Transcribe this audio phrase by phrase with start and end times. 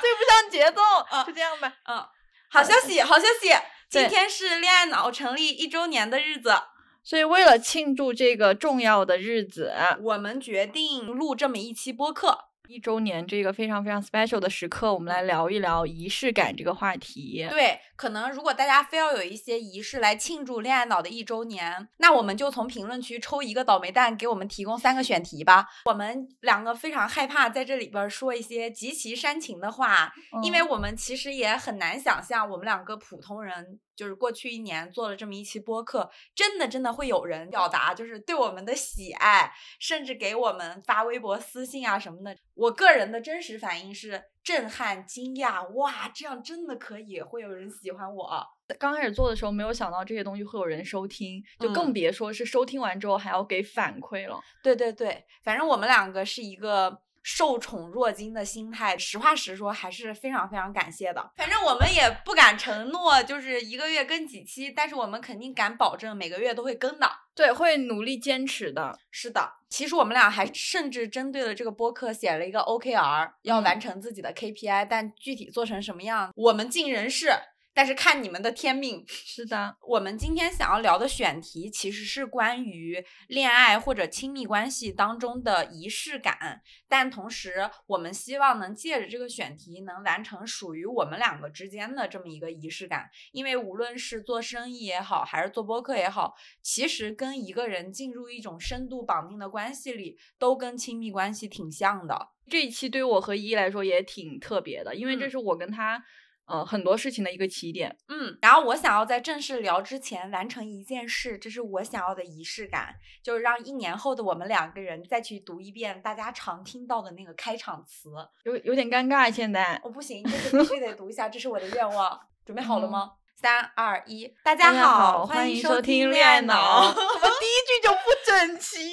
[0.00, 0.80] 对不上节奏，
[1.26, 1.72] 就这样吧。
[1.86, 2.04] 嗯，
[2.50, 3.54] 好消息，好消息，
[3.88, 6.54] 今天是恋爱脑成立一周年的日子，
[7.02, 12.46] 所以为了庆祝这个重要的日子，我们决定录这么一期播客。
[12.68, 17.46] 一周年这个非常非常 special 的时刻，我们来聊一聊仪式感这个话题。
[17.50, 25.66] 对，可能如果大家非要有一些仪式来庆祝恋爱脑的一周年，那我们就从评论区抽一个倒霉蛋，给我们提供三个选题吧。
[25.84, 33.78] 我们两个非常害怕在这里边说一些极其煽情的话，因为我们其实也很难想象我们两个普通人。
[33.96, 42.36] 就是过去一年做了这么一期播客，真的真的会有人表达就是对我们的喜爱，甚至给我们发微博私信啊什么的。
[42.54, 48.46] 我个人的真实反应是震撼、惊讶，哇，这样真的可以会有人喜欢我。
[48.78, 54.40] 刚开始做的时候没有想到这些东西会有人收听，就更别说是收听完之后还要给反馈了。
[54.62, 57.03] 对对对，反正我们两个是一个。
[57.24, 61.32] 受宠若惊的心态，实话实说，还是非常非常感谢的。
[61.36, 67.10] 反正我们也不敢承诺，就是一个月更几期，但是我们肯定敢保证每个月都会更的。
[67.34, 68.96] 对，会努力坚持的。
[69.10, 77.32] 是的，其实我们俩还甚至针对了这个播客写了一个 OKR，要完成自己的 KPI，但具体做成什么样，我们尽人事。
[77.74, 79.04] 但是看你们的天命。
[79.08, 93.10] 是的，我们今天想要聊的选题其实是关于恋爱或者亲密关系当中的仪式感，但同时我们希望能借着这个选题能完成属于我们两个之间的这么一个仪式感。
[93.32, 102.28] 因为无论是做生意也好，还是做播客也好，其实跟一个人进入一种深度绑定的关系里，都跟亲密关系挺像的。
[102.48, 106.04] 这一期对于我和一来说也挺特别的，因为这是我跟他。
[106.46, 107.96] 呃，很多事情的一个起点。
[108.08, 118.10] 嗯，然后我想要在正式聊之前完成一件事，这是我想要的仪式感，就是让一年后的我们两个人再去读一遍大家常听到的那个开场词。
[118.44, 119.80] 有有点尴尬，现在。
[119.82, 122.20] 我不行，这个必须得读一下，这是我的愿望。
[122.44, 123.12] 准备好了吗？
[123.34, 126.92] 三二一，大家好，欢迎收听恋爱脑。
[126.92, 128.92] 怎么第一句就不整齐？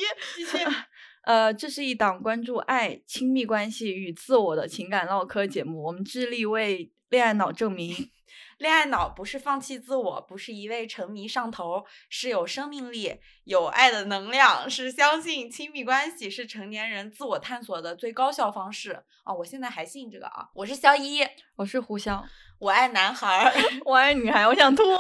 [1.23, 6.94] 呃，这是一档关注爱、亲密关系与自我的情感唠嗑节目，我们致力为。
[7.11, 8.09] 恋爱脑证明，
[8.57, 19.33] 恋爱脑不是放弃自我，不是一味沉迷上头，是有生命力、有爱的能量，是相信亲密关系是成年人自我探索的最高效方式啊！
[19.33, 20.47] 我现在还信这个啊！
[20.53, 21.21] 我是肖一，
[21.57, 22.23] 我是胡潇，
[22.59, 24.81] 我爱男孩， 我爱女孩，我想吐。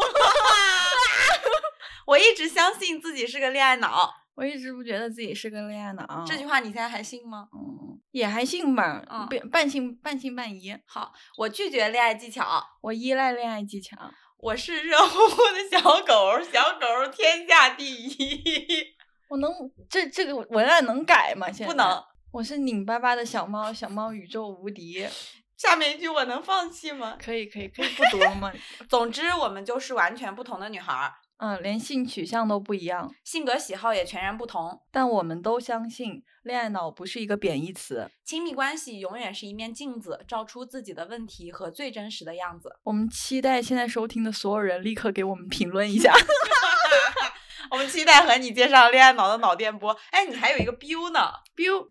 [2.07, 6.25] 我一直相信自己是个恋爱脑，我一直不觉得自己是个恋爱脑。
[6.27, 7.47] 这句话你现在还信吗？
[7.53, 7.90] 嗯。
[8.11, 10.77] 也还信吧，半半信半信半疑。
[10.85, 13.97] 好，我拒绝恋爱技巧，我依赖恋爱技巧。
[14.37, 18.67] 我是热乎乎的小狗，小狗天下第一。
[19.29, 19.51] 我能
[19.89, 21.51] 这这个文案能改吗？
[21.51, 22.03] 现在不能。
[22.31, 25.07] 我是拧巴巴的小猫，小猫宇宙无敌。
[25.55, 27.15] 下面一句我能放弃吗？
[27.23, 28.51] 可以可以可以不读了吗？
[28.89, 31.13] 总之，我们就是完全不同的女孩。
[31.41, 38.07] 嗯，连性取向都不一样，性格喜好也全然不同，但我们都相信恋爱脑不是一个贬义词。
[38.23, 42.77] 亲密关系永远是一面镜子，照出自己的问题和最真实的样子。
[42.85, 46.13] 我们期待现在收听的所有人立刻给我们评论一下。
[47.71, 49.97] 我们期待和你介绍恋爱脑的脑电波。
[50.11, 51.87] 哎，你还有一个 biu 呢，biu。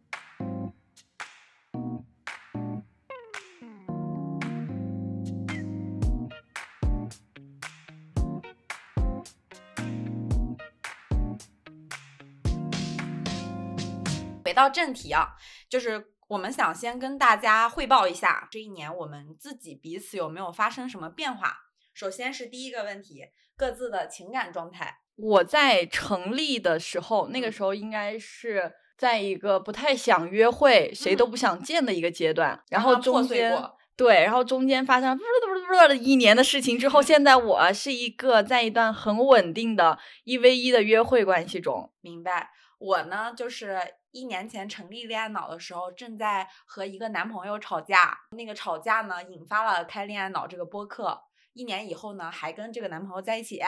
[14.50, 15.28] 回到正题啊，
[15.68, 21.56] 就是我们想先跟大家汇报一下这一年我们自己彼此有没有发生什么变化。
[21.94, 25.02] 首先是第一个问题，各自的情感状态。
[25.14, 33.56] 我在成立的时候，那个时候应该是在一个不太想约会、谁都不想见的一个阶段，然后中间
[33.96, 35.16] 对，然后中间发生
[35.88, 41.92] 了一年的事情之后，现在我是一个在一段很稳定的一 v 一的约会关系中。
[42.00, 42.50] 明白。
[42.78, 43.78] 我呢，就是。
[44.12, 48.18] 一年前成立恋爱脑的时候，正在和一个男朋友吵架。
[48.30, 51.22] 那个吵架呢，引发了开恋爱脑这个播客。
[51.52, 53.60] 一年以后呢，还跟这个男朋友在一起。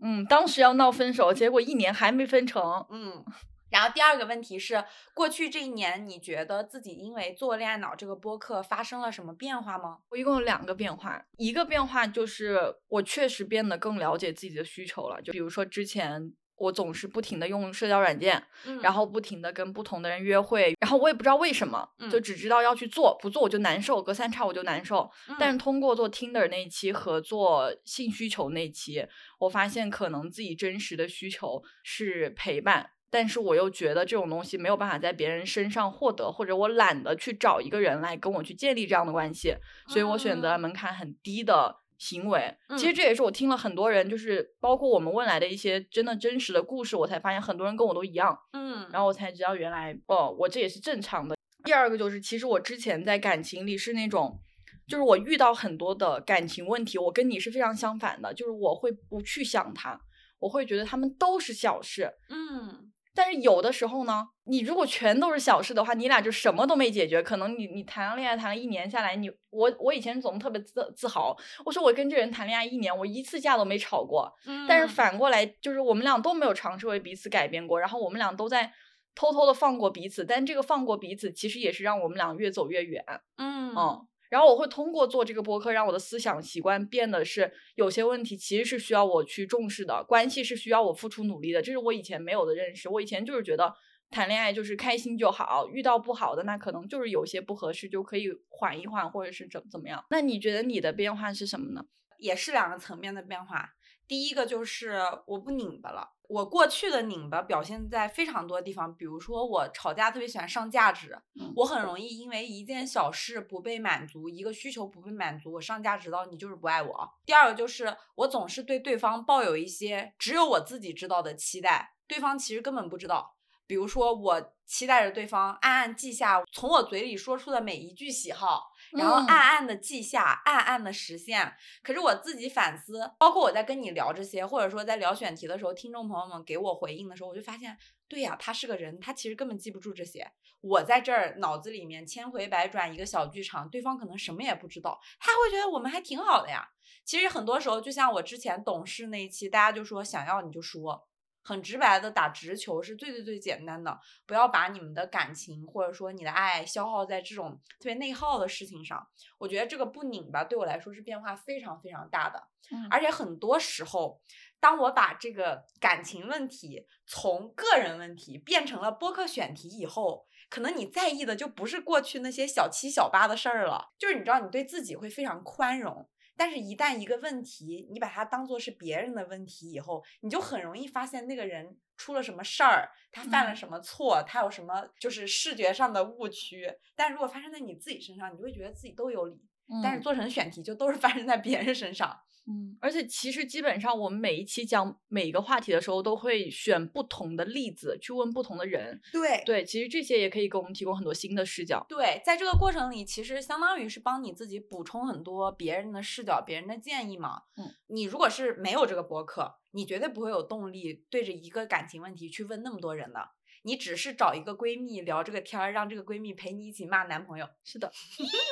[0.00, 2.84] 嗯，当时要闹分手，结果一年还没分成。
[2.90, 3.24] 嗯，
[3.70, 9.98] 然后第二个问题是，过去这一年，你觉得自己因为做恋爱脑这个播客发生了什么变化吗？
[10.10, 15.22] 我一共有两个变化，一个变化就是我确实变得更了解自己的需求了。
[15.22, 16.32] 就比如说之前。
[16.56, 18.42] 我总是不停的用社交软件，
[18.82, 25.10] 然后不停的跟不同的人约会，然后我也不知道为什么，就只知道要去做，不做我就难受，隔三差五就难受。
[25.38, 29.06] 但是通过做 Tinder 那一期和做性需求那期，
[29.38, 32.90] 我发现可能自己真实的需求是陪伴。
[33.10, 39.54] 但是我又觉得这种东西没有办法在别人身上获得，或者我懒得去找一个人来跟我去建立这样的关系，
[39.86, 42.54] 所以我选择了门槛很低的行为。
[42.76, 48.38] 其实这也是我听了很多人，就是包括我们问来的一些真的真实的故事，我才发现很多人跟我都一样。
[48.52, 51.36] 嗯，然后我才知道原来哦，我这也是正常的。
[51.64, 54.38] 第二个就是，其实我之前在感情里是那种，
[54.86, 59.98] 就是我遇到很多的感情问题，我跟你是非常相反的，就是我会不去想他，
[60.40, 62.12] 我会觉得他们都是小事。
[62.28, 62.90] 嗯。
[63.14, 67.22] 但是有的时候呢，你如果全都是小事的话，你俩就什么都没解决。
[67.22, 74.32] 可能你你谈恋爱谈了一年下来，你我我以前总特别自自豪，我说我跟这人谈恋爱一年，我一次架都没吵过。
[74.46, 74.66] 嗯。
[74.68, 78.72] 但是反过来就是我们俩都没有尝试为彼此改变过，然后我们俩都在
[79.14, 83.04] 偷偷的放过彼此，但这个放过彼此其实也是让我们俩越走越远。
[83.38, 83.74] 嗯。
[83.76, 84.06] 嗯。
[84.34, 92.88] 然后我会通过做这个播客，让我的思想习惯变得是有些问题其实是需要我去重视的，关系是需要我付出努力的，这是我以前没有的认识。
[92.88, 93.72] 我以前就是觉得
[94.10, 100.04] 谈恋爱就是开心就好，遇到不好的那可能就是有些不合适就可以缓一缓，或者是怎怎么样。
[100.10, 101.84] 那你觉得你的变化是什么呢？
[102.18, 103.68] 也是两个层面的变化。
[104.06, 106.10] 第一个就是我不拧巴了。
[106.26, 111.18] 我过去的拧巴表现在非常多地方，比如说我吵架特别喜欢上价值，
[111.54, 117.10] 我很容易因为一件小事不被满足，一个需求不被满足，我上价值到你就是不爱我。
[117.26, 123.36] 第二个就是我总是对对方抱有一些只有我自己知道的期待，对方其实根本不知道。
[123.66, 128.70] 比如说我期待着对方暗暗记下从我嘴里说出的每一句喜好。
[128.94, 131.54] 然后暗暗的记下，暗暗的实现。
[131.82, 137.76] 可是我自己反思，包括我在跟你聊这些，或者说在聊选题的时候，听众朋友们给我回应的时候，我就发现，
[138.08, 140.30] 对呀，他是个人，他其实根本记不住这些。
[140.60, 146.70] 我在这儿脑子里面千回百转一个小剧场，对方可能什么也不知道，他会觉得我们还挺好的呀。
[147.04, 151.06] 其实很多时候，就像我之前懂事那一期，大家就说想要你就说。
[151.44, 159.06] 很直白的打直球是最最最简单的，不要把你们的感情或者说你的爱消耗在这种特别内耗的事情上。
[159.38, 162.42] 我觉得这个不拧巴对我来说是变化非常非常大的，
[162.90, 164.20] 而且很多时候，
[164.58, 176.08] 当我把这个感情问题从个人问题变成了播客选题以后，可能你在意的就不是过去那些小七小八的事儿了，就是你知道你对自己会非常宽容。
[176.36, 186.68] 但是，一旦一个问题你把它当做是别人的问题以后，你就很容易发现那个人出了什么事儿，他犯了什么错，他有什么就是视觉上的误区。
[186.96, 189.40] 但如果发生在你自己身上，你就会觉得自己都有理。
[189.82, 192.20] 但是做成选题就都是发生在别人身上。
[192.46, 199.00] 嗯，而且其实基本上我们每一期讲每一个话题的时候，都会选不同的例子去问不同的人。
[199.10, 201.86] 对对，其实这些也可以给我们提供很多新的视角。
[201.88, 207.44] 对，在这个过程里，其实相当于是帮你自己补充很多别人的视角、别人的建议嘛。
[207.56, 213.30] 嗯，你如果是没有这个博客，你绝对不会有动力对着一个感情问题去问那么多人的。
[213.62, 217.48] 你只是找一个闺蜜聊这个天儿，让这个闺蜜陪你一起骂男朋友。
[217.64, 217.90] 是的。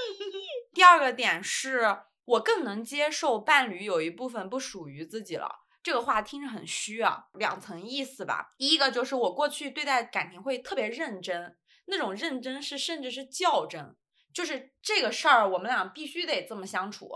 [0.72, 1.94] 第二个点是。
[2.32, 8.54] 我更能接受伴侣有一部分不属于自己了，这个话听着很虚啊，两层意思吧。
[8.56, 11.56] 第一个就是我过去对待感情会特别认真，
[11.86, 13.94] 那种认真是甚至是较真，
[14.32, 17.10] 就是这个事儿我们俩必须得这么相处，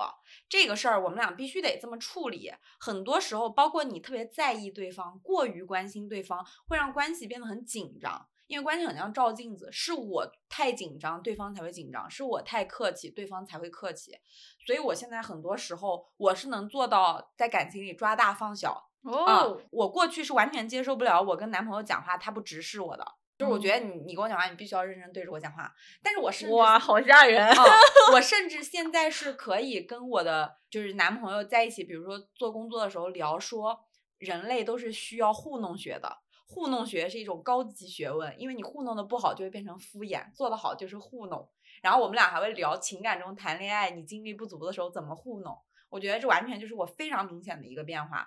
[0.49, 2.53] 这个事儿我们俩必须得这么处理。
[2.79, 8.29] 很多时候，包括你特别在意对方，过于关心对方，会让关系变得很紧张。
[8.47, 14.13] 因为关系很像照镜子，是我太紧张，对方才会紧张；是我太客气，对方才会客气。
[14.67, 18.89] 所以我现在很多时候，我是能做到在感情里抓大放小。
[19.03, 23.07] 哦，我过去是完全接受不了我跟男朋友讲话他不直视我的，
[23.39, 25.73] 就是我觉得你你跟我讲话，你必须要认真对着我讲话。
[26.03, 27.49] 但是我甚至哇，好吓人！
[28.13, 33.85] 我甚至现在是可以跟我的就是男朋友在一起，比如说做工作的时候聊说，
[34.19, 36.19] 人类都是需要糊弄学的。
[36.49, 41.49] 糊弄学是一种高级学问，因为你糊弄的不好就会变成敷衍，做的好就是糊弄。
[41.83, 45.59] 然后我们俩还会聊情感中谈恋爱，你精力不足的时候怎么糊弄。
[45.89, 48.27] 我觉得这完全就是我非常明显的一个变化。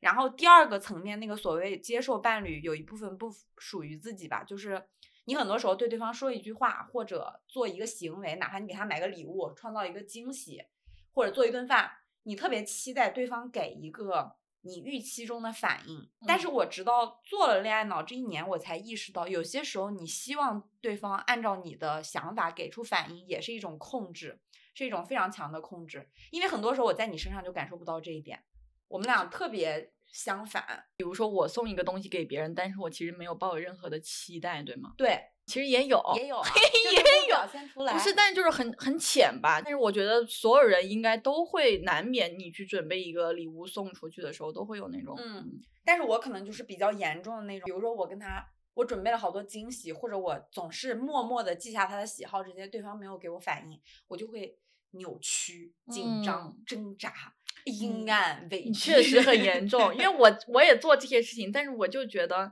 [0.00, 4.82] 然后第二个层面，那个所谓接受伴侣有一部分不属于自己吧，就是
[5.24, 10.62] 你很多时候对对方说一句话或者做一个行为，哪怕你给他买个礼物，创造一个惊喜，
[11.12, 11.90] 或者做一顿饭，
[12.24, 14.36] 你特别期待对方给一个。
[14.64, 24.40] 你预期中的反应，但是我直到做了恋爱脑这一年，我才意识到，有些时候你希望对方按照你的想法给出反应，也是一种控制，
[24.74, 26.08] 是一种非常强的控制。
[26.30, 28.42] 因为很多时候我在你身上就感受不到这一点，
[28.88, 30.86] 我们俩特别相反。
[30.96, 34.94] 比如说我送一个东西给别人，但是我其实没有抱有任何的期待，对吗？
[34.96, 35.20] 对。
[35.46, 36.42] 其实也有， 也有，
[36.92, 39.60] 也有表现出来，不是，但是就是很很浅吧。
[39.60, 45.60] 但是我觉得所有人应该都会难免，你去准备一个礼物送出去的时候，都会有那种，嗯。
[45.84, 54.56] 但是我可能就是比较严重的那种，比如说我跟他我准备了好多惊喜，或者我总是默默的记下他的喜好，这些对方没有给我反应，我就会
[54.92, 57.12] 扭曲、紧张、挣扎、
[57.64, 58.72] 阴暗、委屈。
[58.72, 62.50] 确实很严重，因为 我我也做这些事情，但是我就觉得，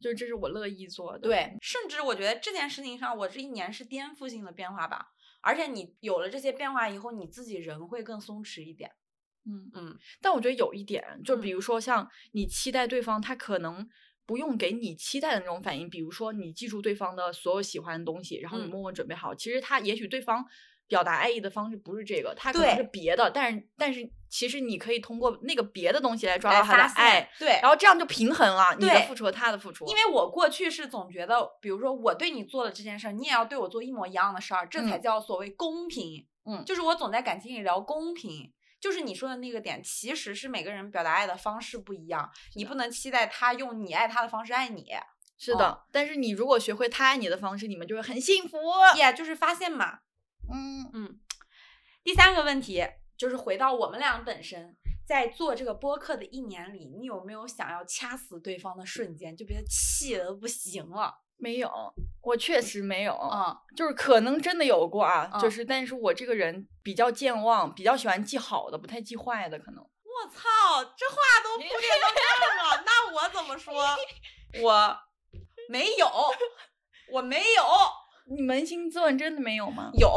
[0.00, 1.20] 就这是我乐意做的。
[1.20, 5.08] 对，甚至我觉得这件事情上，我这一年是颠覆性的变化吧。
[5.40, 8.90] 而且你有了这些变化以后，你自己人会更松弛一点。
[9.44, 9.98] 嗯嗯。
[10.20, 13.88] 但我觉得有一点，就比如说像你期待对方，他可能。
[14.28, 19.34] 不用给你期待的那种反应，比如说你记住对方的所有喜欢的东西，然后你默默准备好。
[19.34, 20.44] 其实他也许对方
[20.88, 29.86] 表达爱意的方式不是这个，他可能是别的，但是但是其实你可以通过那个别的东西来抓到他的爱，对，然后这样就平衡了你的付出和他的付出。
[29.86, 36.26] 因为我过去是总觉得，比如说我对你做了这件事儿，你也要对我做一模一样的事儿，这才叫所谓公平。
[36.46, 38.52] 嗯，就是我总在感情里聊公平。
[38.80, 44.86] 就是你说的那个点，其实是每个人表达爱的方式不一样，你不能期待他用你爱他的方式爱你。
[45.36, 48.56] 是的，但是你如果学会他爱你的方式，你们就会很幸福。
[48.96, 49.98] 耶，就是发现嘛。
[50.52, 51.20] 嗯嗯。
[52.04, 52.86] 第三个问题
[53.16, 54.76] 就是回到我们俩本身，
[55.06, 61.14] 在做这个播客的一年里，你有没有想要掐死对方的瞬间，就被他气的不行了？
[61.40, 61.70] 没有，
[62.22, 69.80] 我确实没有，嗯，就是可能真的有过啊，就是，但是我这个人比较健忘，比较喜欢记好的，不太记坏的，可能。
[69.82, 70.48] 我操，
[70.96, 73.84] 这话都铺垫到这儿了，那我怎么说？
[74.60, 74.98] 我
[75.68, 76.10] 没有，
[77.12, 77.62] 我没有，
[78.30, 79.90] 你扪心自问，真的没有吗？
[79.94, 80.10] 有，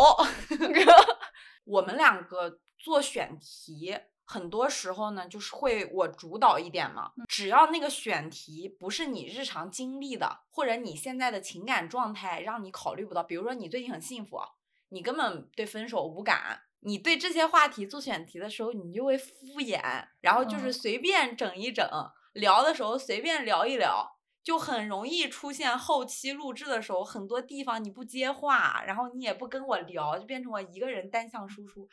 [1.66, 3.98] 我们两个做选题。
[4.24, 7.12] 很多时候呢，就是会我主导一点嘛。
[7.28, 14.40] 只要那个选题不是你日常经历的，或者你现在的情感状态让你考虑不到，比如说你最近很幸福，
[14.88, 19.82] 你根本对分手无感，你对这些话题做选题的时候，你就会敷衍，
[20.22, 21.86] 然后就是随便整一整，
[22.32, 24.18] 聊的时候随便聊一聊。
[24.44, 31.88] 就很容易出现后期录制的时候，很多地方你不接话，然后你也不跟我聊，就变成我一个人单向输出，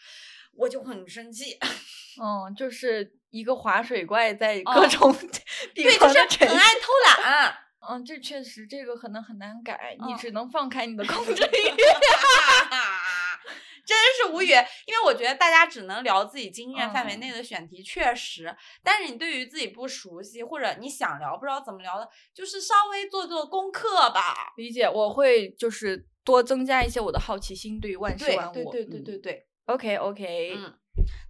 [0.55, 1.59] 我就很生气。
[2.21, 5.15] 嗯，就是一个划水怪在各种
[5.75, 7.57] 地方的很爱偷懒。
[7.89, 11.37] 嗯，这确实这个可能很难改，你只能放开你的控制欲。
[13.89, 14.49] 真是无语，
[14.85, 18.55] 因为我觉得大家只能聊自己经验范围内的选题，确实。
[18.85, 24.53] 但是你对于自己不熟悉或者你想聊不知道怎么聊的，就是稍微做做功课吧。
[24.59, 28.53] 理解，我会就是多增加一些我的好奇心，对于万事万物。
[28.53, 29.47] 对对对对对对。
[29.65, 30.55] OK OK。
[30.55, 30.79] 嗯，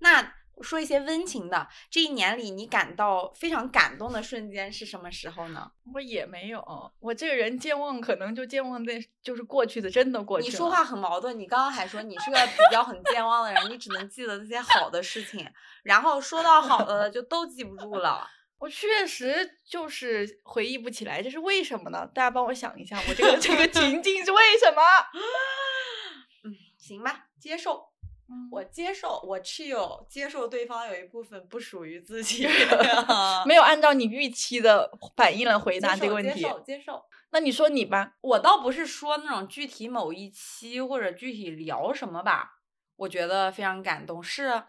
[0.01, 0.35] 那。
[0.63, 1.69] 说一些温情的。
[1.91, 5.71] 这一年里，你感到非常感动的瞬间是什么时候呢？
[5.95, 10.49] 我也没有，我这个人健忘，可能就健忘在就是过去的，真的过去。
[10.49, 15.49] 你说话很矛盾，你刚刚还说你是个比较很健忘的人，你只能记得那些好的事情，
[15.83, 18.29] 然后说到好的就都记不住了。
[18.59, 22.05] 我确实就是回忆不起来，这是为什么呢？
[22.13, 24.83] 大家帮我想一下，我这个这个情境是为什么？
[26.43, 27.93] 嗯，行吧，接受。
[28.51, 32.47] 我接受，我 chill，接受对方有一部分不属于自己，
[33.47, 36.41] 没有按照你预期的反应来回答这个问题。
[36.41, 37.05] 接受，接受。
[37.31, 42.61] 那你说你吧，我倒不是说那种具体某一期或者具体聊什么吧，
[42.97, 44.63] 我觉得非常感动，是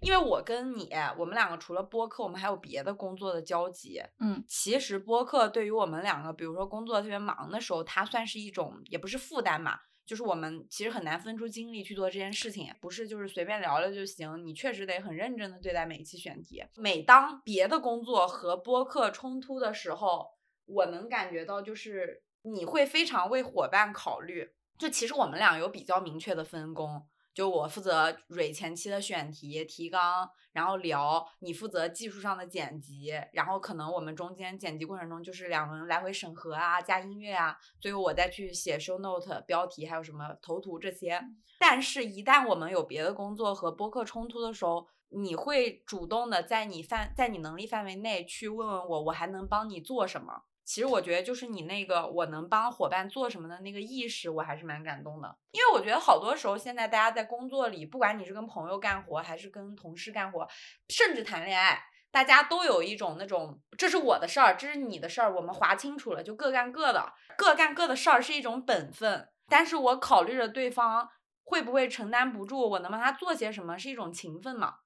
[0.00, 4.02] 因为我跟你，我们两个除了播客，我们还有别的工作的交集。
[4.20, 9.78] 嗯，其实播客对于我们两个，比如说工作特别忙的时候，它算是一种，也不是负担嘛。
[10.06, 14.44] 就是我们其实很难分出精力去做这件事情，不是就是随便聊聊就行。
[14.46, 16.62] 你确实得很认真的对待每一期选题。
[16.76, 20.28] 每当别的工作和播客冲突的时候，
[20.66, 24.50] 我能感觉到就是你会非常为伙伴考虑。
[24.76, 27.06] 就其实我们俩有比较明确的分工。
[27.34, 41.20] 就我负责蕊前期的选题提纲，然后聊；你负责技术上的剪辑，然后可能我们中间剪辑过程中就是两个人来回审核啊，加音乐啊，最后我再去写 show note 标题，还有什么头图这些。
[41.58, 50.44] 但是，一旦我们有别的工作和播客冲突的时候，你会主动的在你范在你能力范围内去问问我，我还能帮你做什么。
[50.64, 55.36] 其实我觉得，就是你那个我能帮伙伴做什么的那个意识，我还是蛮感动的。
[55.52, 60.48] 因为我觉得好多时候，现在大家在工作里，不管你是跟朋友干活，还是跟同事干活，
[60.88, 69.28] 甚至谈恋爱，大家都有一种那种，这是我的事儿，这是你的事儿，我们划清楚了，就各干各的，各干各的事儿是一种本分。
[69.48, 71.06] 但是我考虑着对方
[71.44, 74.76] 会不会承担不住，我能帮他做些什么，是一种情分嘛。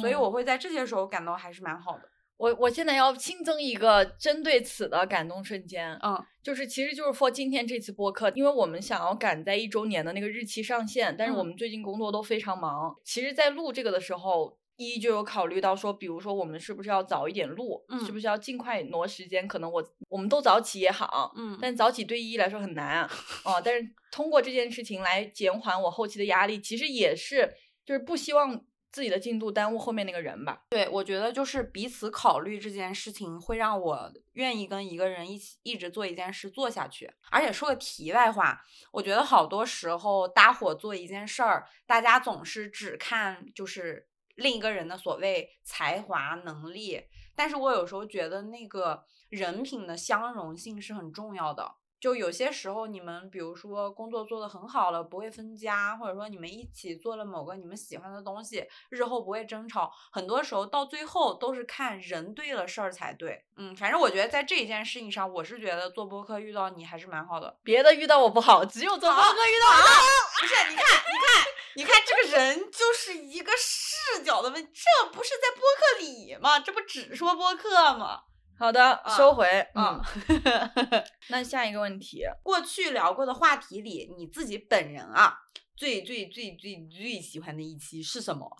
[0.00, 2.10] 所以我会在这些时候感到还是蛮好的。
[2.38, 12.94] 我我现在要新增一个针对此的感动瞬间，嗯，就是其实就是 for 今天这次播客，因为我们想要赶在一周年的那个日期上线，但是我们最近工作都非常忙。
[13.04, 19.48] 其实，在录这个的时候，一就有考虑到说，比如说我们是不是要早一点录，嗯是不是要尽快挪时间？
[19.48, 23.10] 可能我我们都早起也好，嗯但早起对一来说很难 啊。
[23.44, 27.52] 哦，但是通过这件事情来减缓我后期的压力，其实也是
[27.84, 30.62] 就是不希望自己的进度耽误后面那个人吧。
[30.70, 37.12] 对，我觉得就是彼此考虑这件事情，会让我愿意跟一个人一起一直做一件事做下去。
[37.30, 38.60] 而且说个题外话，
[38.92, 47.02] 我觉得好多时候搭伙做一件事儿，大家总是只看就是另一个人的所谓才华能力，
[47.34, 51.74] 但是我有时候觉得那个人品的相容性是很重要的。
[52.00, 59.92] 就有些时候，你们比如说工作做得很好了，不会分家，或者说你们一起做了某个你们喜欢的东西，日后不会争吵。
[60.12, 63.44] 很多时候到最后都是看人对了事儿才对。
[63.56, 67.58] 嗯，反正我觉得在这一件事情上，我是觉得做播客遇到你还是蛮好的。
[67.64, 70.02] 别的遇到我不好，只有做播客遇到我好。
[70.40, 76.60] 不是，你看，你看，你看，这个人就是一个视角的问题，这不是在播客里吗？
[76.60, 78.22] 这不只说播客吗？
[78.58, 79.46] 好的，收回。
[79.74, 85.38] 嗯嗯， 那下一个问题，过去聊过的话题里，你自己本人啊，
[85.76, 88.50] 最最最最最喜欢的一期是什么？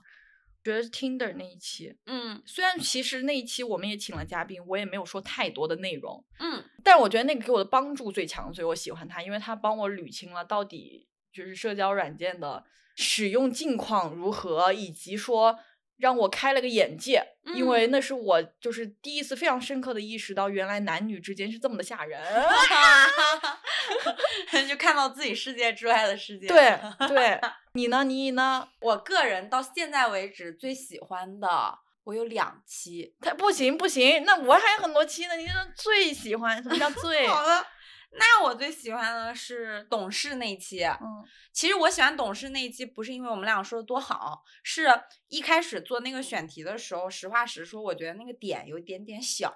[0.64, 12.62] 觉得是 Tinder 那一期，嗯虽然其实那一期我们也请了嘉宾，我也没有说太多的内容，嗯但我觉得那个给我的帮助最强，所以我喜欢他，因为他帮我捋清了到底就是社交软件的
[12.96, 15.58] 使用近况如何，以及说
[15.98, 17.22] 让我开了个眼界，
[17.54, 22.20] 因为那是我就是第一次非常深刻的意识到，原来男女之间是这么的吓人。
[24.68, 26.46] 就看到自己世界之外的世界。
[26.50, 26.78] 对
[27.08, 27.40] 对，
[27.72, 28.04] 你呢？
[28.04, 28.68] 你呢？
[28.80, 33.14] 我个人到现在为止最喜欢的，我有两期。
[33.20, 35.36] 他不行不行，那我还有很多期呢。
[35.36, 37.26] 你说最喜欢什么叫最？
[37.28, 37.66] 好的，
[38.10, 40.82] 那我最喜欢的是董事那一期。
[40.84, 44.86] 嗯其实我喜欢董事那一期，不是因为我们俩说的多好，是
[45.26, 49.52] 一开始做那个选题的时候，实话实说，我觉得那个点有一点点小，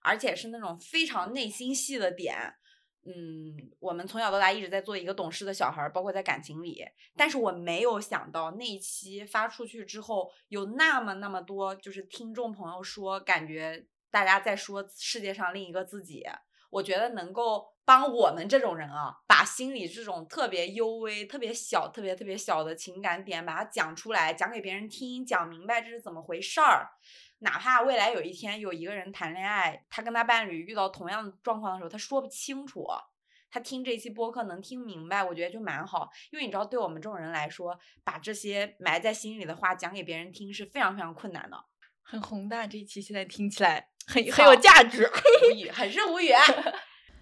[0.00, 2.36] 而且是那种非常内心戏的点。
[3.04, 6.84] 嗯，我们从小到大一直在做一个懂事的小孩儿，包括在感情里。
[7.16, 16.26] 但是我没有想到那一期发出去之后，有那么那么多就是听众朋友说，感觉大家在说世界上另一个自己。
[16.70, 26.86] 我觉得能够帮我们这种人啊，把心里这种特别幽微、特别小、特别特别小的情感点，把它讲出来，讲给别人听，讲明白这是怎么回事儿。
[27.38, 32.86] 哪怕未来有一天有一个人谈恋爱，他跟他伴侣遇到同样的状况的时候，他说不清楚，
[33.50, 36.10] 他听这期播客能听明白，我觉得就蛮好。
[36.30, 37.74] 因为你知道，对我们这种人来说，
[38.04, 41.56] 把这些埋在心里的话讲给别人听是非常非常困难的。
[42.02, 45.10] 很宏大，这一期现在听起来很很有价值。
[45.50, 46.28] 无语，很是无语。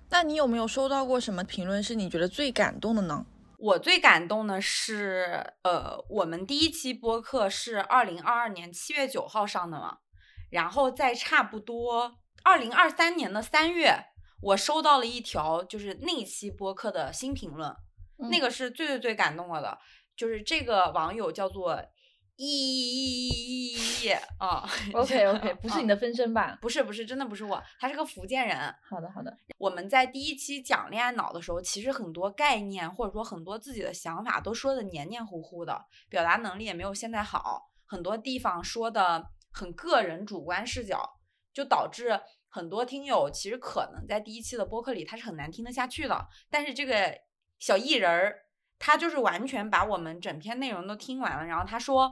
[0.08, 3.26] 那你有没有收到过什么评论是你觉得最感动的呢？
[3.58, 9.98] 我最感动的是，呃，我们第一期播客是二零二二年七月九号上的嘛，
[10.50, 13.94] 然后在差不多二零二三年的三月，
[14.42, 17.74] 我收到了一条就是那期播客的新评论，
[18.30, 19.78] 那嗯个是最最最感动我的，
[20.14, 21.82] 就是这个网友叫做
[22.37, 26.59] 一啊 OK OK， 不是你的分身吧？
[26.61, 28.57] 不是不是，真的不是我，他是个福建人。
[28.88, 41.18] 好的好的，我们在第一期讲恋爱脑的时候，其实很多概念或者说很多自己的想法都说的黏黏糊糊的，表达能力也没有现在好，很多地方说的很个人主观视角，
[41.53, 46.29] 就导致很多听友其实可能在第一期的播客里他是很难听得下去的。
[46.51, 47.18] 但是这个
[47.59, 48.37] 小艺人儿，
[48.79, 52.11] 他就是完全把我们整篇内容都听完了，然后他说，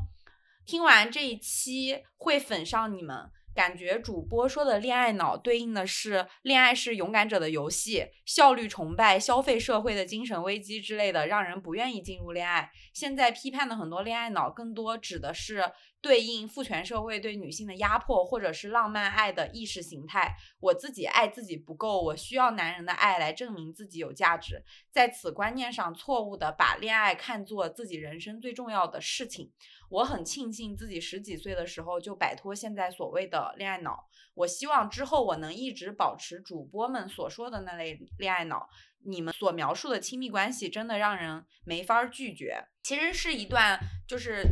[0.67, 3.31] 听完这一期会粉上你们。
[3.55, 12.69] 感觉主播说的恋爱脑对应的是恋爱是勇敢者的游戏、效率崇拜、消费社会的精神危机之类的，让人不愿意进入恋爱。
[12.93, 15.63] 现在批判的很多恋爱脑，更多指的是
[16.01, 20.35] 对应父权社会对女性的压迫，或者是浪漫爱的意识形态。
[20.59, 24.65] 我自己爱自己不够，我需要男人的爱来证明自己有价值。
[24.91, 29.53] 在此观念上错误的把恋爱看作自己人生最重要的事情。
[29.89, 34.09] 我很庆幸自己十几岁的时候就摆脱现在所谓的恋爱脑。
[34.35, 38.69] 我希望之后我能一直保持主播们所说的那类恋爱脑。
[39.07, 42.65] 你们所描述的亲密关系真的让人没法拒绝。
[42.83, 44.43] 其实是一段就是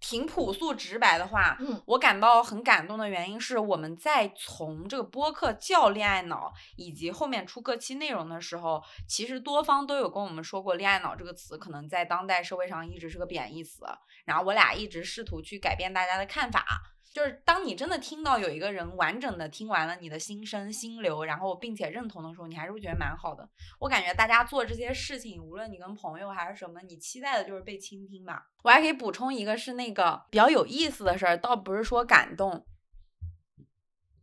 [0.00, 1.56] 挺朴素直白的话。
[1.60, 13.84] 嗯，我感到很感动的原因是，我们在从这个播客叫恋爱脑，以及后面出各期内容的时候，其实多方都有跟我们说过，恋爱脑这个词可能在当代社会上一直是个贬义词。
[14.24, 16.64] 然后我俩一直试图去改变大家的看法。
[17.12, 23.48] 就是当你真的听到有一个人完整的听完了你的心声心流，然后并且认同的时候，你还是会觉得蛮好的。
[23.80, 28.46] 我感觉大家做这些事情，无论你跟朋友还是什么，你期待的就是被倾听吧。
[28.62, 32.64] 我还可以补充一个，是那个比较有意思的事儿，倒不是说感动。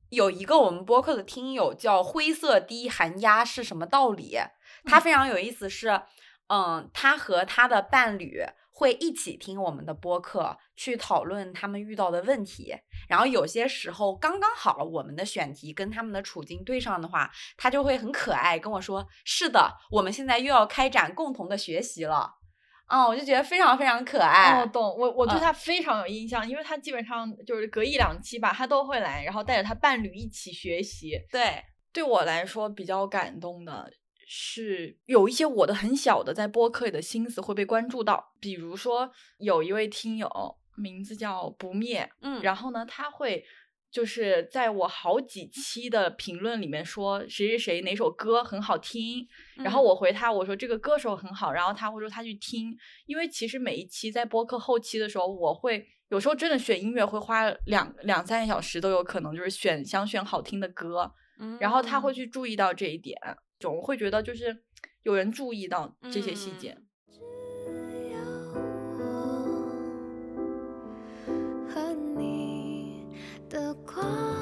[0.09, 4.37] 有一个我们播客的听友叫灰色低寒鸦是什么道理？
[4.85, 6.03] 他非常有意思，是
[6.47, 8.45] 嗯，他和他的伴侣。
[8.77, 12.75] 会一起听我们的播客，去讨论他们遇到的问题。
[13.09, 22.35] 然后有些时候刚刚好我们的选题跟他们的处境对上的话，他就会很可爱跟我说：“是的，我们现在又要开展共同的学习了。”
[22.85, 24.61] 嗯，我就觉得非常非常可爱。
[24.61, 31.19] 哦，懂我，我对他非常有印象，因为他基本上就是隔一两期吧，他都会来，然后带着他伴侣一起学习。
[31.31, 33.91] 对，对我来说比较感动的。
[34.29, 40.29] 是有一些我的很小的在播客里的心思会被关注到，比如说有一位听友
[40.75, 43.41] 名字叫不灭，嗯，然后呢，他会
[43.89, 61.09] 就是在我好几期的评论里面说谁谁谁哪首歌很好听，然后我回他我说这个歌手很好，然后他会说他去听，因为其实每一期在播客后期的时候，我会有时候真的选音乐会花两两三个小时都有可能，就是选想选好听的歌，
[61.39, 62.13] 嗯，然后他会。
[62.13, 63.15] 去注意到这一点。
[63.59, 64.63] 总会觉得就是
[65.03, 66.77] 有人注意到这些细节。
[67.09, 67.27] 嗯
[71.69, 73.05] 和你
[73.49, 74.36] 的光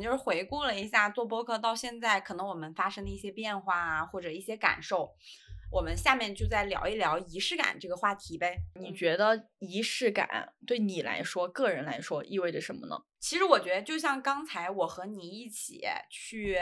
[0.00, 5.14] 就是回顾了一下做播客到现在，可能我们发生的一些变化啊，或者一些感受，
[5.70, 8.56] 我们下面就再聊一聊仪式感这个话题呗。
[8.74, 13.02] 你觉得仪式感对你来说，个人来说意味着什么呢？
[13.18, 16.58] 其实我觉得，就像刚才我和你一起去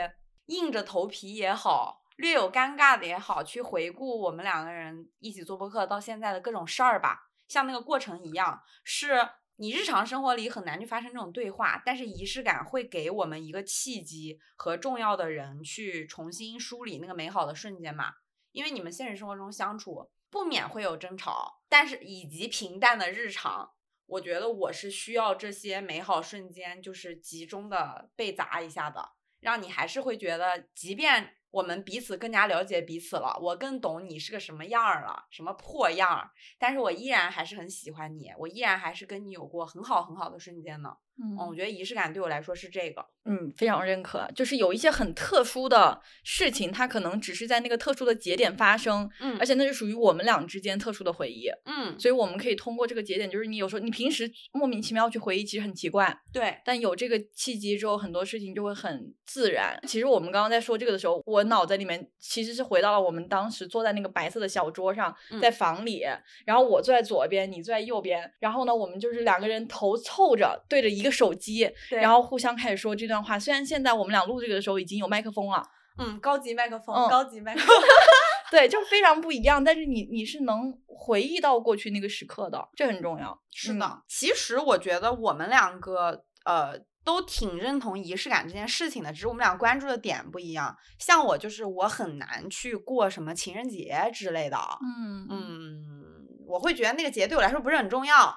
[0.47, 9.29] 硬着头皮也好，略有尴尬的也好，去回顾我们两个人一起做播客到现在的各种事儿吧，像那个过程一样，是。
[9.61, 18.13] 你日常生活里很难去发生这种对话，但是仪式感会给我们一个契机和重要的人去重新梳理那个美好的瞬间嘛。
[18.53, 23.71] 因为你们现实生活中相处不免会有争吵，但是以及平淡的日常，
[24.05, 31.35] 我觉得我是需要这些美好瞬间就是集中的被砸一下的，让你还是会觉得，即便。
[31.51, 40.89] 我们彼此更加了解彼此了，我更懂你是个什么样儿了，什么破样儿，但是我依然还是很喜欢你，我依然还是跟你有过很好很好的瞬间呢。
[41.21, 43.05] 嗯，我觉得仪式感对我来说是这个。
[43.25, 44.25] 嗯，非常认可。
[44.33, 49.09] 就是有一些很特殊的事情，它可能只是在那个特殊的节点发生。
[49.19, 51.49] 嗯，而且那是属于我们俩之间特殊的回忆。
[51.65, 56.17] 嗯，所以我们可以通过这个节点，就是你有时候你平时莫名其妙去回忆，其实很奇怪。
[56.31, 56.57] 对。
[56.63, 59.77] 但有这个契机之后，很多事情就会很自然。
[59.85, 66.05] 其实我们刚刚在说这个的时候，我脑子里面其实是回到了我们当时坐在那个白色的小桌上，在房里，
[66.45, 71.71] 然后我坐在左边，你坐在右边，然后呢，我们就是两个人头凑着对着一个手机。
[71.89, 75.63] 然后互相开始说这段话，虽然现在我们俩录这个的时候已经有麦克风了，
[75.97, 77.67] 嗯，高级麦克风，高级麦克风，
[78.51, 79.63] 对，就非常不一样。
[79.63, 83.39] 但是你你是能回忆到过去那个时刻的，这很重要。
[83.51, 90.77] 是的，其实我觉得我们两个呃都挺认同仪式感这件事情的，只是我们俩关注的点不一样。
[90.99, 98.31] 像我就是我很难去过什么情人节之类的，嗯嗯，我会觉得那个节对我来说不是很重要。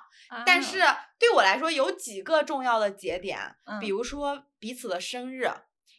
[0.46, 0.78] 但是
[1.18, 3.38] 对我来说，有几个重要的节点，
[3.78, 5.50] 比如说彼此的生日，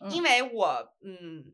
[0.10, 1.54] 因为我嗯。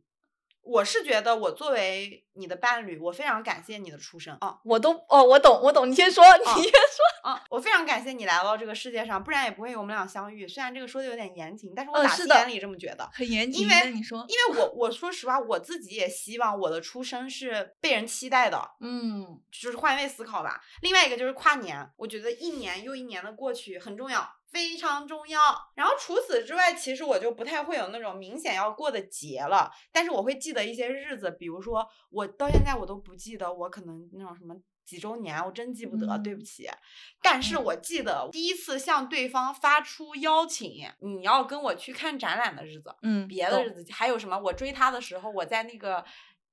[0.70, 4.60] 我是觉得，我作为你的伴侣，我非常感谢你的出生啊！
[4.64, 7.44] 我都哦，我懂，我懂，你先说，你先说啊！
[7.50, 10.48] 我非常感谢你来到这个世界上，不然也不会有我们俩相遇。
[10.48, 13.64] 虽然这个说的有点严谨，但是我打心眼里这么觉得，很严谨。
[13.64, 18.72] 因为你说，因为我我说实话，我自己也希望我的出生是被人期待的。
[18.80, 20.62] 嗯，就是换位思考吧。
[20.82, 24.36] 另外一个就是跨年，我觉得一年又一年的过去很重要。
[24.52, 25.40] 非常重要。
[25.76, 29.72] 然后除此之外，其实我就不太会有那种明显要过的节了。
[29.92, 36.70] 但是我会记得一些日子，比如说我到现在我都不记得我可能那种什么几周年，我真记不得，对不起。
[37.22, 44.40] 但是我记得第一次向对方发出邀请，你要跟我去看展览的日子，嗯，别的日子还有什么？
[44.40, 46.04] 我追他的时候，我在那个。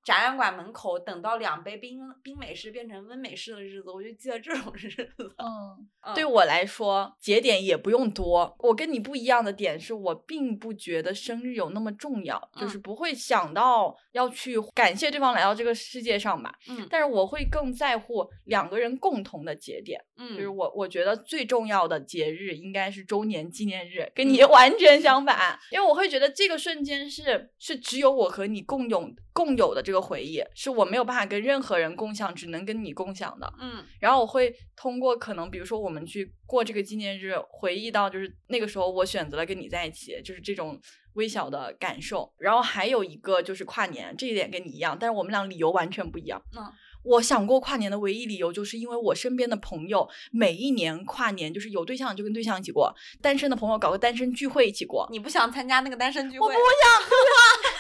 [0.07, 5.35] 展览馆门口等到两杯冰冰美式变成温美式的日子，我就记得这种日子。
[5.37, 8.55] 嗯， 对我来说节点也不用多。
[8.61, 16.55] 我跟你不一样的点是我并不觉得生日有那么重要，就是不会想到要去感谢对方来到这个世界上吧。
[16.69, 20.01] 嗯，但是我会更在乎两个人共同的节点。
[20.17, 25.59] 嗯，就是我我觉得最重要的节日应该是周年纪念日，跟你完全相反。
[25.73, 33.53] 因为我会觉得这个瞬间是是只有我和你共有共有的这个回忆，是我没有办法跟任何人共享，只能跟你共享的。
[33.61, 40.81] 嗯，然后我会通过可能比如说我们去过这个纪念日，回忆到就是那个时候我选择了跟你在一起，就是这种
[41.15, 42.33] 微小的感受。
[42.39, 46.43] 然后还有一个就是跨年，这一点跟你一样，但是我们俩理由完全不一样。
[46.57, 46.73] 嗯。
[47.09, 55.07] 我想过跨年的唯一理由，就是因为我身边的朋友每一年跨年就是有对象就跟对象一起过，单身的朋友搞个单身聚会一起过。
[55.13, 56.47] 你不想参加那个单身聚会？
[56.49, 57.76] 我不想。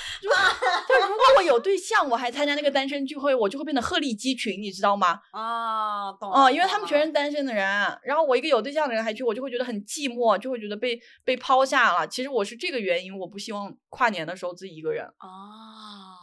[0.89, 5.21] 就如果我有对象，我还参加那个单身聚会，我就会变得鹤立鸡群，你知道吗？
[5.33, 6.31] 啊，懂。
[6.33, 7.65] 啊，因为他们全是单身的人，
[8.05, 12.07] 然后我一个有对象的人还去，我就会觉得很寂寞，就会觉得被被抛下了。
[12.07, 15.05] 其实我是这个原因，我不希望跨年的时候自己一个人。
[15.05, 16.16] 啊，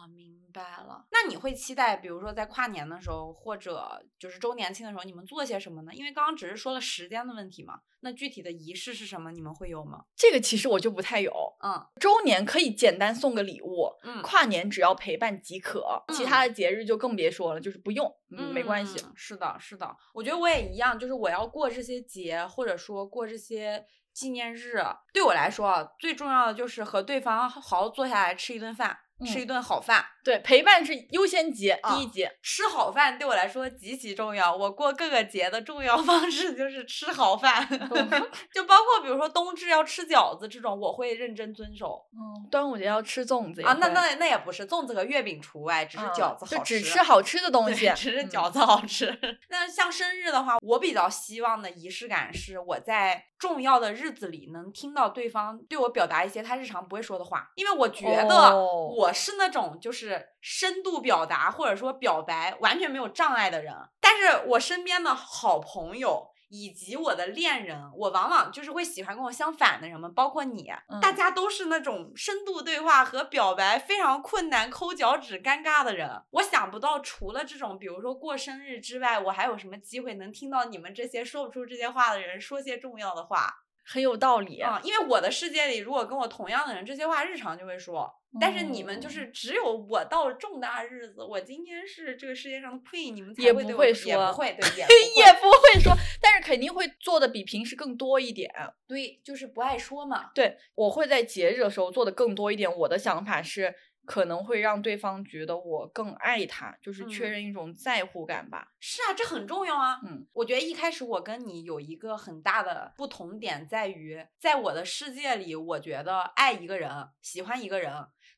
[0.54, 5.92] 白了，那你会期待，比如说在跨年的时候，或者就是周年庆的时候，你们做些什么呢？
[5.94, 9.32] 因为刚刚只是说了时间的问题嘛，那具体的仪式是什么？
[9.32, 10.06] 你们会有吗？
[10.16, 11.34] 这个其实我就不太有。
[11.64, 19.04] 嗯，周年可以简单送个礼物，嗯，跨年只要陪伴即可，其他的节日就更别说了，就是不用，嗯，没关系。
[19.16, 28.98] 是的，是的，我觉得我也一样，就是我要过这些节，或者说过这些纪念日，对我来说最重要的就是和对方好好坐下来吃一顿饭。
[29.26, 32.28] 吃一顿好饭，对陪伴是优先级，第一级。
[32.42, 34.54] 吃好饭对我来说极其重要。
[34.56, 37.66] 我过各个节的重要方式就是吃好饭，
[38.54, 42.06] 就包括比如说冬至要吃饺子这种，我会认真遵守。
[42.12, 49.18] 嗯，端午节要吃粽子啊，那那那也不是粽子和月饼除外，只是饺子好吃，就只吃好吃的东西，只是饺子好吃。
[49.50, 59.12] 那像生日的话，我比较希望的仪式感是我在重要的日子里能听到对方对我表达一些他日常不会说的话，因为我觉得我。
[59.14, 76.22] 是那种就是深度表达或者说表白完全没有障碍的人，但是我身边的好朋友以及我的恋人，我往往就是会喜欢跟我相反的人们，包括你，大家都是那种深度对话和表白非常困难、抠脚趾、尴尬的人。
[76.30, 83.63] 我想不到除了这种，比如说过生日之外，我还有什么机会能听到你们这些说不出这些话的人说些重要的话。
[83.86, 88.10] 很有道理啊，因为我的世界里，如果跟我同样的人，这些话日常就会说。
[88.42, 98.52] 但是你们就是只有我到了重大日子，我今天是这个世界上的 queen，你们也不会说，也不会，对， 也不会说，但是肯定会做的比平时更多一点。
[98.88, 100.32] 对，就是不爱说嘛。
[100.34, 102.76] 对，我会在节日的时候做的更多一点。
[102.78, 103.76] 我的想法是。
[104.06, 108.74] 可能会让对方觉得我更爱他，就是确认一种在乎感吧。
[108.80, 110.00] 是啊，这很重要啊。
[110.06, 117.92] 嗯，我觉得一开始我跟你有一个很大的不同点在于，在我的世界里，我觉得爱一个人、喜欢一个人，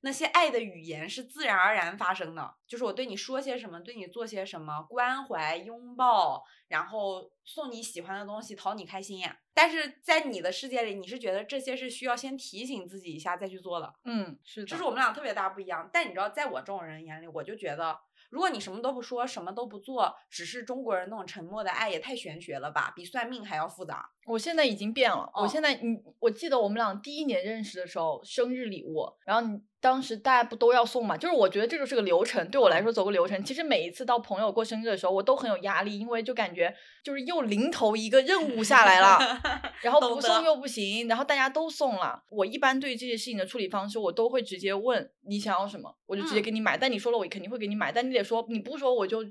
[0.05, 9.27] 那些爱的语言是自然而然发生的，就是我对你说些什么，对你做些什么，关怀、拥抱，然后送你喜欢的东西，讨你开心。
[9.51, 13.91] 但是在你的世界里，你是觉得这些是需要先提醒自己一下再去做的。
[14.03, 15.89] 嗯，是的，这是我们俩特别大不一样。
[15.91, 17.97] 但你知道，在我这种人眼里，我就觉得，
[18.29, 24.07] 如果你什么都不说，什么都不做，只是中国人那种沉默的爱，也太玄学了吧，比算命还要复杂。
[24.27, 29.59] 我现在已经变了，我现在，你我记得我们俩第一年认识的时候，生日礼物，然后你。
[29.85, 31.15] 当时大家不都要送嘛？
[31.15, 33.43] 就是我觉得这就是个流程，对我来说走个流程。
[33.43, 39.19] 其实每一次到朋友过生日的时候，我都很有压力，因为就感觉就是又零头一个任务下来了，
[39.83, 42.23] 然后不送又不行，然后大家都送了。
[42.31, 46.75] 我一般对这些事情的处理方式，我都会直接问你想要什么，我就直接给你买。
[46.75, 47.91] 但你说了，我肯定会给你买。
[47.91, 49.23] 但你得说，你不说我就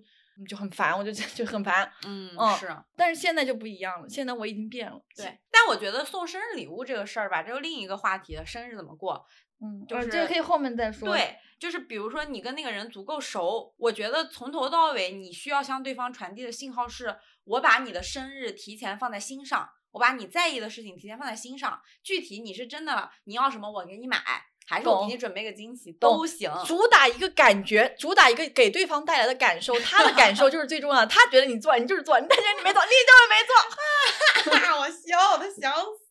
[0.49, 1.91] 就很烦，我就 就很烦。
[2.07, 2.69] 嗯，是。
[2.97, 5.01] 但是现在就不一样了，现在我已经变了。
[5.17, 8.47] 对，但我觉得送生日礼物这个事儿吧，这是另一个话题了。
[8.47, 9.27] 生日怎么过？
[9.61, 11.09] 嗯，就是这个可以后面再说。
[11.09, 21.81] 对，就是比如说你跟那个人足够熟，我觉得从头到尾你需要向对方传递的信号是：我把你的生日提前放在心上，我把你在意的事情提前放在心上。
[22.03, 24.19] 具体你是真的你要什么，我给你买，
[24.67, 26.51] 还是我给你准备个惊喜都行。
[26.67, 31.07] 主打一个感觉，主打一个给对方带来的感受，他的感受就是最重要的。
[31.07, 33.55] 他觉得你做，你就是做；你觉得你没做，你就是没做。
[34.81, 36.04] 我笑的想死。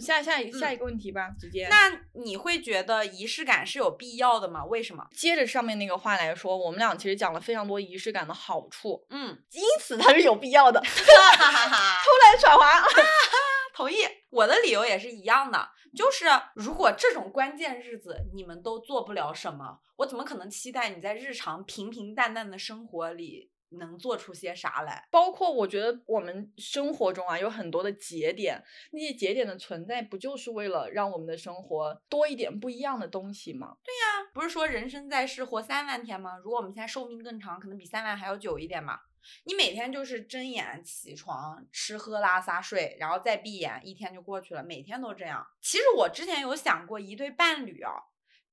[0.00, 1.68] 下下一下一个问题吧，直接。
[1.68, 4.64] 那你会觉得仪式感是有必要的吗？
[4.64, 5.06] 为什么？
[5.12, 10.80] 接着上面那个话来说，我们俩其实讲了非常多仪式感的好处，嗯，因此它是有必要的。
[10.84, 12.86] 偷懒耍滑，
[13.74, 13.96] 同意。
[14.30, 23.52] 我的理由也是一样的，就是如果这种关键日子你们都做不了什么，我怎么可能期待你在日常平平淡淡的生活里？
[23.74, 25.06] 能做出些啥来？
[25.10, 33.76] 包括我觉得我们生活中啊，有很多的节点，那些节点的存在，不就是为了让我们的生活多一点不一样的东西吗？
[33.84, 36.36] 对呀，不是说人生在世活三万天吗？
[36.38, 38.98] 如果我们现在寿命更长，可能比三万还要久一点嘛。
[39.44, 45.46] 你每天就是睁眼起床，吃喝拉撒睡，然后再闭眼，一天就过去了，每天都这样。
[45.62, 47.92] 其实我之前有想过，一对伴侣啊。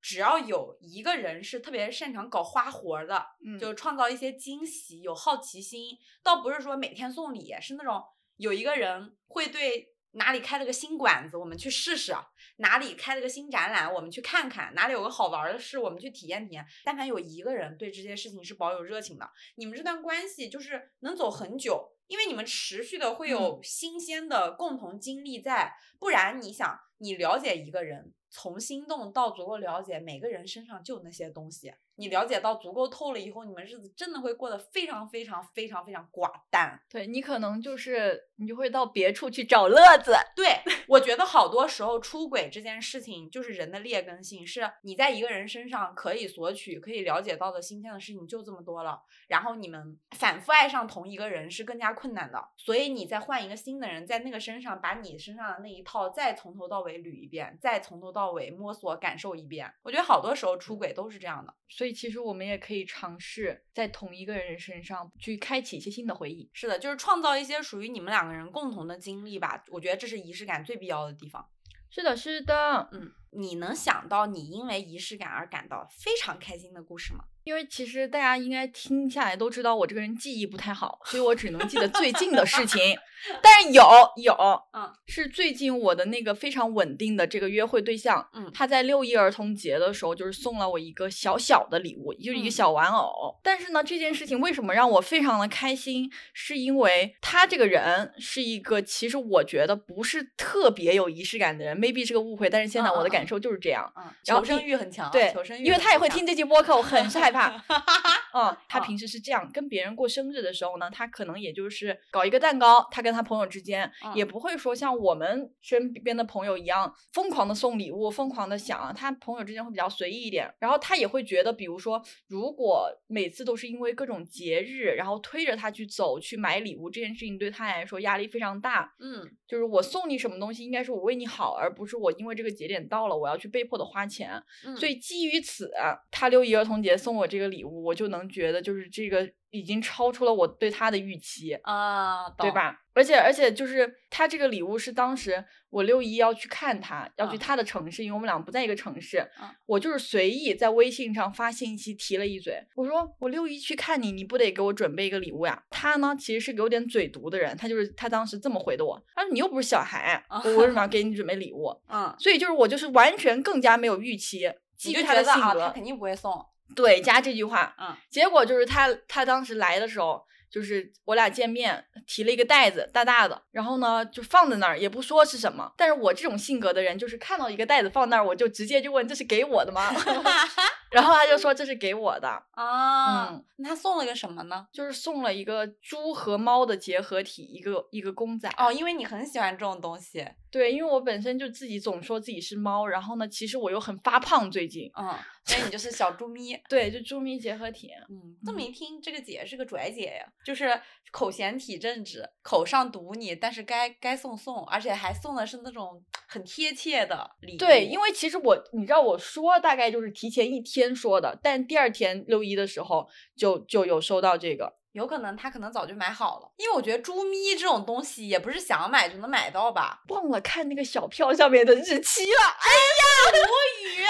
[0.02, 8.04] 只要有一个人是特别擅长搞花活的，嗯就创造一些惊喜，有好奇心，倒不是说每天送礼，是那种
[8.38, 12.14] 有一个人会对哪里开了个新馆子，我们去试试；
[12.58, 16.66] 哪里开了个新展览，我们去看看；哪里有个好玩的事，我们去体验体验。
[16.84, 25.74] 但凡有一个人对这些事情是保有热情的，你们这段关系就是能走很久，因为你们持续的会有新鲜的共同经历在。
[26.00, 28.14] 不然，你想，你了解一个人。
[28.32, 31.74] 从心动到足够了解，每个人身上就那些东西。
[32.02, 36.82] 你了解到足够透了以后，你们日子真的会过得非常非常非常非常寡淡。
[36.90, 40.16] 对你可能就是你就会到别处去找乐子。
[40.36, 49.04] 对我觉得好多时候出轨这件事情就是人的劣根性，是你在一个人身上可以索取、可以了解到的新鲜的事情就这么多了。
[49.28, 59.72] 然后你们反复爱上同一个人是更加困难的，所以你再换一个新的人，在那个身上把你身上的那一套再从头到尾捋一遍，再从头到尾摸索感受一遍。
[59.84, 61.54] 我觉得好多时候出轨都是这样的。
[61.72, 66.50] 所以其实我们也可以尝试在同一个人身上去开启一些新的回忆。
[66.54, 69.64] 是的，就是创造一些属于你们两个人共同的经历吧。
[69.70, 71.50] 我觉得这是仪式感最必要的地方。
[71.90, 77.26] 是的，是的，嗯，你能想到你因为仪式感而感到非常开心的故事吗？
[77.44, 82.80] 因为其实大家应该听下来都知道我这个人记忆不太好，所以我只能记得最近的事情。
[83.42, 83.84] 但是有
[84.18, 84.34] 有，
[84.74, 93.40] 嗯，是最近我的那个非常稳定的这个约会对象，嗯，他在六一儿童节的时候就是送了我一个小小的礼物，就是一个小玩偶。
[93.44, 96.12] 但是呢，这件事情为什么让我非常的开心？
[96.34, 103.92] 是因为他这个人是一个其实我觉得不是特别有仪式感的人，maybe 是个误会，但是现在我的感受就是这样。
[103.96, 107.52] 嗯，求生欲很强，对，求生欲，因为他也会听这期播客，我很是害怕。
[108.34, 120.50] 嗯，他平时是这样，跟别人过生日的时候呢，他可能也就是搞一个蛋糕，他跟他朋友之间也不会说像我们身边的朋友一样疯狂的送礼物，疯狂的想，他朋友之间会比较随意一点。
[120.60, 128.94] 然后他也会觉得，比如说，如果每次都是因为各种节日，然后推着他去走去买礼物，这件事情对他来说压力非常大。
[129.00, 134.42] 嗯，就是我送你什么东西，应该是我为你好，而不是我因为这个节点到了，我要去被迫的花钱。
[134.78, 135.72] 所以基于此，
[136.10, 139.32] 他六一儿童节送我这个礼物，我就能觉得就是这个。
[139.52, 142.78] 已经超出了我对他的预期啊，对吧？
[142.94, 149.26] 而且而且就是他这个礼物是当时我六一要去看他，要去他的城市，因为我们俩不在一个城市。
[149.66, 155.62] 我就是随意在微信上发信息提了一嘴，我说我六一去看你，你不得给我准备一个礼物呀？
[155.70, 161.74] 他呢其实是个有点嘴毒的人，他就是他当时这么回的我，他说你又不是小孩，我为什么要 给你准备礼物？
[161.88, 166.46] 嗯，所以就是我就是完全更加没有预期，基于他的性格，他肯定不会送。
[166.76, 175.72] 对，加这句话，嗯，结果就是他，他当时来的时候，就是我俩见面，提了一个袋子，大大的，然后呢，就放在那儿，也不说是什么。
[175.78, 179.90] 但是我这种性格的人，就是看到一个袋子放那儿，我就直接就问这是给我的吗？
[180.92, 184.68] 然后他就说这是给我的啊， 嗯，那他送了个什么呢？
[184.74, 188.54] 就是送了一个猪和猫的结合体，一个一个公仔。
[188.58, 190.28] 哦，因为你很喜欢这种东西。
[190.52, 194.92] 对，因为我本身就自己总说自己是猫，然后呢，其实我又很发胖最近。
[195.00, 196.56] 嗯，所以你就是小猪咪。
[196.70, 197.90] 对，就猪咪结合体。
[198.10, 200.80] 嗯，这么一听，这个姐是个拽姐呀，就是
[201.12, 207.58] 口嫌体正直，口上堵你，但是该该送送，而且还送的是那种很贴切的礼物。
[207.58, 214.81] 对，因为其实我，你知道，我说大概就是提前一天说的，但第二天六一的时候就就有收到这个。
[214.94, 220.02] 有可能他可能早就买好了，因为我觉得猪咪这种东西也不是想买就能买到吧。
[220.10, 224.04] 忘了看那个小票上面的日期了，哎呀，无语，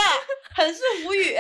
[0.56, 1.38] 很是无语。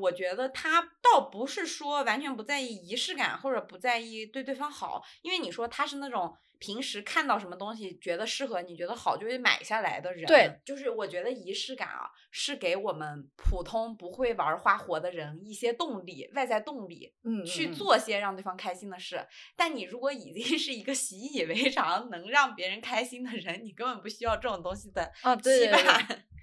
[0.00, 6.36] 我觉得他倒不是说完全不在意仪式感，或者不在意对对方好，因为你说他是那种。
[6.64, 19.22] 平时看到什么东西觉得适合你觉得好就会买下来的人，对，就是我觉得仪式感啊是给我们普通不会玩花活的人一些动力，外在动力，嗯，去做些让对方开心的事。
[19.54, 25.70] 但你如果已经 是一个习以为常能让别人开心的人，你根本不需要这种东西的啊，对，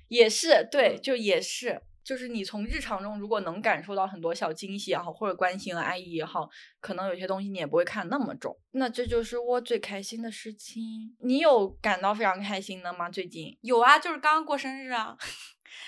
[0.08, 1.82] 也是对，就也是。
[2.04, 6.50] 就是你从日常中如果能感受到很多小惊喜也好，或者关心和爱意也好，
[6.80, 8.58] 可能有些东西你也不会看那么重。
[8.72, 10.82] 那这就是我最开心的事情。
[11.20, 13.10] 你有感到非常开心的吗？
[13.10, 15.18] 最近有啊，就是刚刚过生日啊。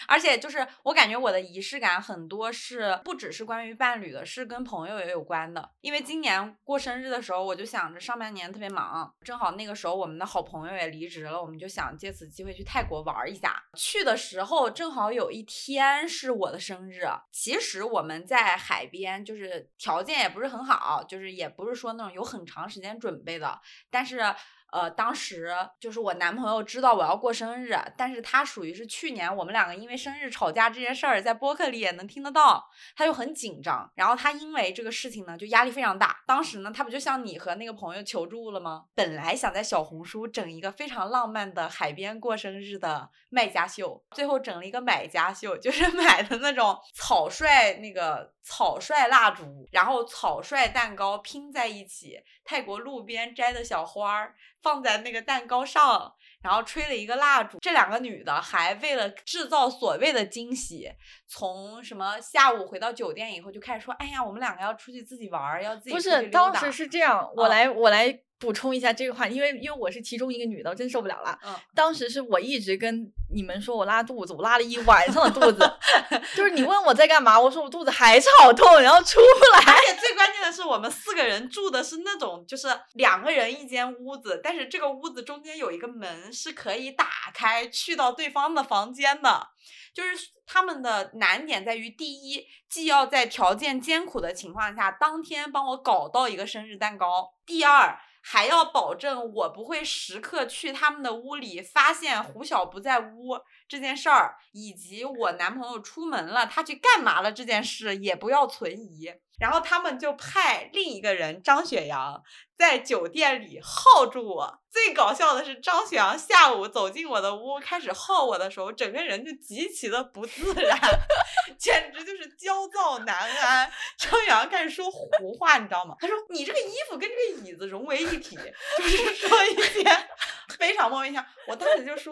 [0.07, 5.69] 而且就是我感觉我的仪式感很多是不只是关于伴侣的，是跟朋友也有关的。
[5.81, 13.63] 因为今年过生日的时候，我就想着上半年特别忙，正好那个时候我们的好朋友也离职了，我们就想借此机会去泰国玩一下。
[13.77, 17.05] 去的时候正好有一天是我的生日。
[17.31, 24.33] 其实我们在海边，就是条件也不是很好，就是也不是说那种有很长时间准备的，但是。
[24.74, 33.88] 呃，当时就是我男朋友知道我要过生日，但是他属于是去年我们两个因为生日吵架这件事儿，在播客里也能听得到，他就很紧张。
[33.93, 36.24] 然后他因为这个事情呢，就压力非常大。
[36.26, 38.86] 当时呢，他不就向你和那个朋友求助了吗？
[38.95, 54.34] 本来想在小红书整一个非常浪漫的海边过生日的卖家秀，最后整了一个买家秀，就是 买的那种草率那个草率蜡烛，然后草率蛋糕拼在一起，泰国路边摘的小花儿。
[54.64, 56.11] 放在那个蛋糕上，
[56.41, 57.59] 然后吹了一个蜡烛。
[57.59, 60.89] 这两个女的还为了制造所谓的惊喜，
[61.28, 68.22] 从什么下午回到酒店以后就开始说：“哎呀，我们两个要出去自己玩，要自己不是，当时是这样，我来，我来。
[68.43, 71.39] 补充一下这个话，因为因为我是其中一个女的，我真受不了了。
[71.45, 75.59] 嗯，当时是我一直跟你们说我拉肚子，我拉了一晚上的肚子，
[76.35, 79.73] 就是你问我在干嘛，我说我肚子还是好痛，然后出不来。
[79.73, 89.47] 而且最关键的是，我们四个人住的是那种就是两个人一间屋子，但是这个屋子中间有一个门是可以打开去到对方的房间的。
[89.93, 97.07] 就是他们的难点在于，第一，既要在条件艰苦的情况下当天帮我搞到一个生日蛋糕；
[97.45, 97.97] 第二。
[98.26, 109.13] 还要保证我不会时刻去他们的屋里发现胡晓不在屋这件事儿，以及我男朋友出门了，他去干嘛了这件事也不要存疑。
[109.39, 112.21] 然后他们就派另一个人张雪阳
[112.57, 114.59] 在酒店里耗住我。
[114.71, 120.79] 最搞笑的是，张雪阳下午走进我的屋开始耗我的时候，整个人就极其的不自然，
[121.59, 123.71] 简直就是焦躁难安。
[123.97, 125.95] 张雪阳开始说胡话，你知道吗？
[125.99, 128.36] 他说：“你这个衣服跟这个椅子融为一体。”
[128.79, 129.84] 就是说一些
[130.57, 131.23] 非常莫名其妙。
[131.47, 132.11] 我当时就说：“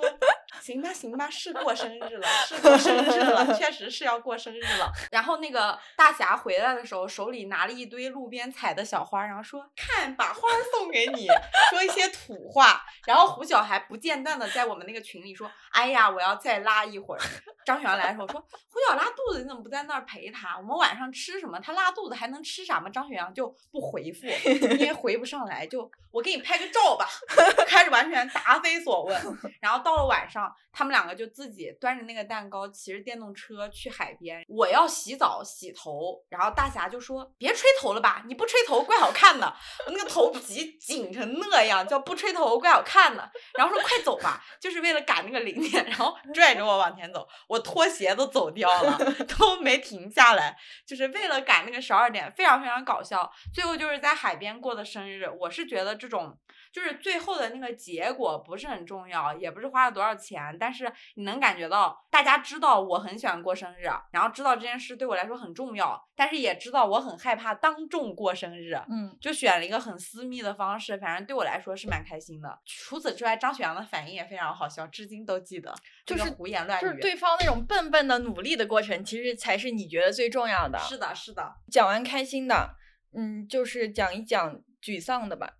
[0.61, 4.89] 行吧，行吧，是过生日了，是过生日了，确实是要过生日了。
[5.11, 7.01] ”然后那个大侠回来的时候。
[7.11, 11.27] 手里拿了一堆路边采的小花，然后说：“看，把花送给你。”
[11.69, 17.21] 说一些土话，然后胡晓还不间断的在我们那个群里说：“哎呀，我要再拉一会儿。”
[17.65, 18.39] 张雪阳来的时候说
[18.69, 20.57] ：“胡晓拉肚子，你怎么不在那儿陪他？
[20.57, 21.59] 我们晚上吃什么？
[21.59, 27.07] 他拉肚子还能吃啥吗？”张雪阳就不回复，因为回不上来，就我给你拍个照吧，
[27.67, 29.21] 开始完全答非所问。
[29.59, 34.43] 然后到了晚上，他们两个就自己端着那个蛋糕，骑着电动车去海边。
[34.47, 37.31] 我要洗澡洗头，然后大侠就说。
[37.37, 39.53] 别吹头了吧，你不吹头怪好看的，
[39.85, 43.31] 我那个头皮紧成那样，叫不吹头怪好看的。
[43.57, 48.97] 然后说快走吧，就是为了赶那个零点，然后拽着我往前走，我拖鞋都走掉了，
[49.37, 53.31] 都没停下来，就是为了赶那个十二点，非常非常搞笑。
[53.53, 56.37] 最后就是在海边过的生日，我是觉得这种。
[56.71, 72.59] 就是最后的那个结果不是很重要，也不是花了多少钱，但是你能感觉到大家知道我很喜欢过生日，然后知道这件事对我来说很重要，但是也知道我很害怕当众过生日，嗯，就选了一个很私密的方式，反正对我来说是蛮开心的。
[72.65, 75.73] 除此之外，张雪阳的反应也非常好笑，至今都记得，
[76.05, 80.79] 就是胡言乱语，就是对方那种笨笨的努力的过程，其实才是你觉得最重要的。
[80.79, 81.53] 是的，是的。
[81.69, 82.75] 讲完开心的，
[83.13, 85.55] 嗯，就是讲一讲沮丧的吧。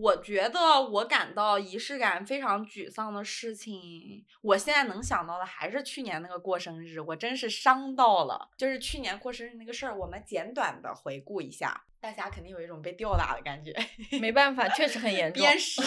[0.00, 8.48] 我觉得我感到仪式感非常沮丧的事情，我现在能想到的还是去年那个过生日，我真是伤到了。
[8.56, 13.74] 就是去年过生日那个事儿，我们简短的回顾一下，大家肯定有一种被吊打的感觉。
[14.20, 15.42] 没办法，确实很 严重。
[15.42, 15.82] 鞭尸。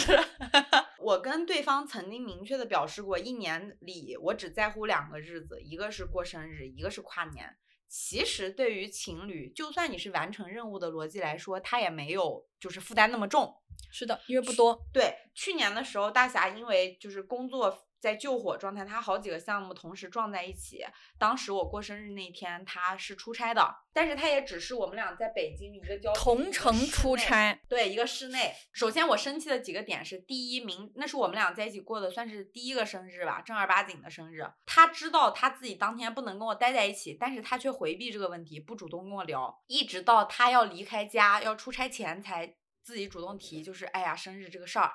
[1.00, 7.56] 我跟对方曾经明确的表示过，一年里我只在乎两个日子，一个是过生日，一个是跨年。
[7.94, 13.54] 其实对于情侣，就算你是完成任务的逻辑来说，他也没有就是负担那么重。
[13.90, 14.82] 是的，因为不多。
[14.94, 20.84] 对，去年的时候，大侠因为就是工作在救火状态，他好几个项目同时撞在一起。
[21.16, 28.52] 当时我过生日那天，他是出差的，但是他也只是我们俩在北京一个郊同城出差，对，一个室内。
[28.72, 34.44] 首先我生气的几个点是：第一，名那是我们俩在一起过的算是第一个生日吧，正儿八经的生日。
[34.66, 42.56] 他知道他自己当天不能跟我待在一起，但是他却回避这个问题，不主动跟我聊，一直到他要离开家要出差前才。
[42.84, 44.90] 自己主动提，就是哎呀，生日这个事儿，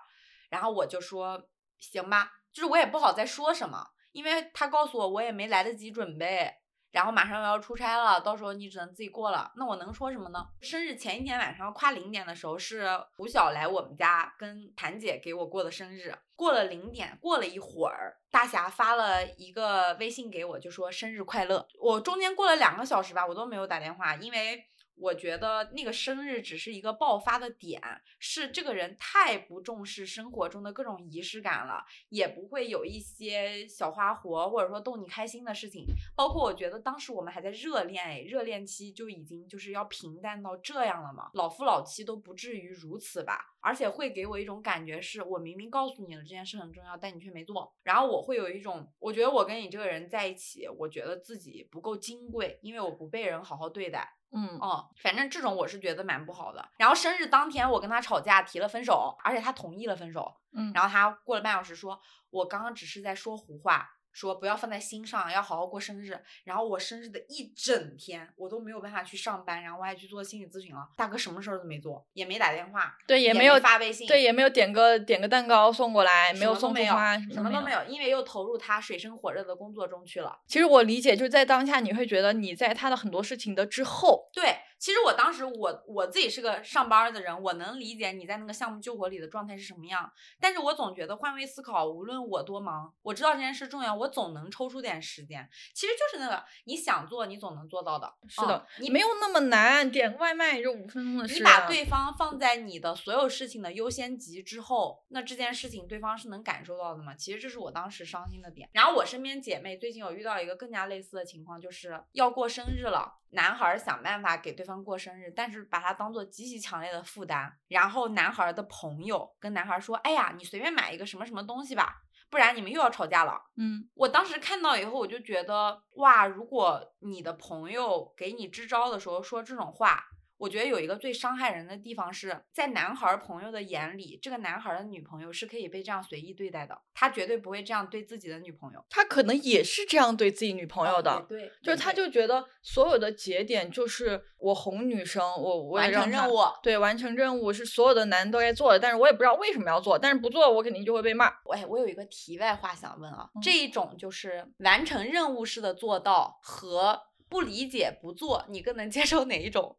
[0.50, 1.42] 然后我就说
[1.80, 6.52] 行吧，就是我也不好再说什么，因为他告诉我我也没来得及准备。
[6.92, 9.52] 然后马上要出差了，到时候你只能自己过了。
[9.58, 10.44] 那我能说什么呢？
[10.62, 16.18] 生日前一天晚上跨零点的时候，是胡晓来我们家跟谭姐给我过的生日。
[16.36, 21.68] 过了零点，过了一会儿，大侠发了一个微信给我，就说生日快乐。
[21.80, 24.68] 我中间过了两个小时吧，我都没有打电话，因为。
[25.00, 27.82] 我觉得那个生日只是一个爆发的点，
[28.20, 35.86] 是这个人太不重视生活中的各种仪式感了，也不会有一些小花活或者说逗你开心的事情。
[36.16, 41.30] 包括我觉得当时我们还在热恋，哎，热恋期就已经就是要平淡到这样了吗？
[41.34, 43.54] 老夫老妻都不至于如此吧？
[43.60, 47.72] 而且会给我一种感觉，是我明明告诉你了这件事很重要，但你却没做。
[47.84, 54.17] 然后我会有一种，我觉得我跟你这个人在一起，我觉得自己不够金贵，因为我不被人好好对待。
[54.32, 56.70] 嗯哦，反正这种我是觉得蛮不好的。
[56.78, 60.36] 然后生日当天，我跟他吵架，提了分手，而且他同意了分手。
[60.52, 62.00] 嗯，然后他过了半小时说，
[62.30, 63.90] 我刚刚只是在说胡话。
[64.18, 66.20] 说不要放在心上，要好好过生日。
[66.44, 70.90] 然后我生日的一整天，我都没有办法去上班，然后我还去做心理咨询了。
[70.96, 80.40] 大哥什么事儿都没做，也没打电话，对，也没有发微信，对，也没有点个点个蛋糕送过来，没有送花，什么都没有，因为又投入他水深火热的工作中去了。
[80.48, 84.58] 其实我理解，就是在当下，你会觉得你在他的很多事情的之后，对。
[84.80, 90.12] 其实我当时我我自己是个上班的人，我能理解你在那个项目救火里的状态是什么样。
[90.40, 95.50] 但是我总觉得换位思考，无论我多忙，我知道这件事重要，我总能抽出点时间。
[95.74, 98.14] 其实就是那个你想做，你总能做到的。
[98.28, 101.36] 是的，你没有那么难，点个外卖也就五分钟的事。
[101.36, 107.16] 你把对方放在你的所有事情的优先级之后，那这件事情对方是能感受到的吗？
[107.16, 108.70] 其实这是我当时伤心的点。
[108.74, 113.16] 然后我身边姐妹最近有遇到一个更加类似的情况，就是要过生日了。
[113.32, 117.52] 男孩想办法给对方过生日，但是把它当做极其强烈的负担。
[117.70, 121.96] 然后男孩的朋友跟男孩说：“哎呀，你随便买一个什么什么东西吧，
[122.30, 130.04] 不然你们又要吵架了。”嗯，我当时看到以后，我就觉得哇，如果你的朋友给你支招的时候说这种话。
[130.38, 151.26] 我觉得有一个最伤害人的地方是在男孩朋友的眼里，这个男孩的女朋友是可以被这样随意对待的，他绝对不会这样对自己的女朋友，他可能也是这样对自己女朋友的，对，就是他就觉得所有的节点就是我哄女生，我完成任务，对，完成任务是所有的男人都该做的，但是我也不知道为什么要做，但是不做我肯定就会被骂。
[151.52, 159.76] 哎，我有一个题外话想问啊，这一种就是完成任务式的做到和不理解不做，你更能接受哪一种？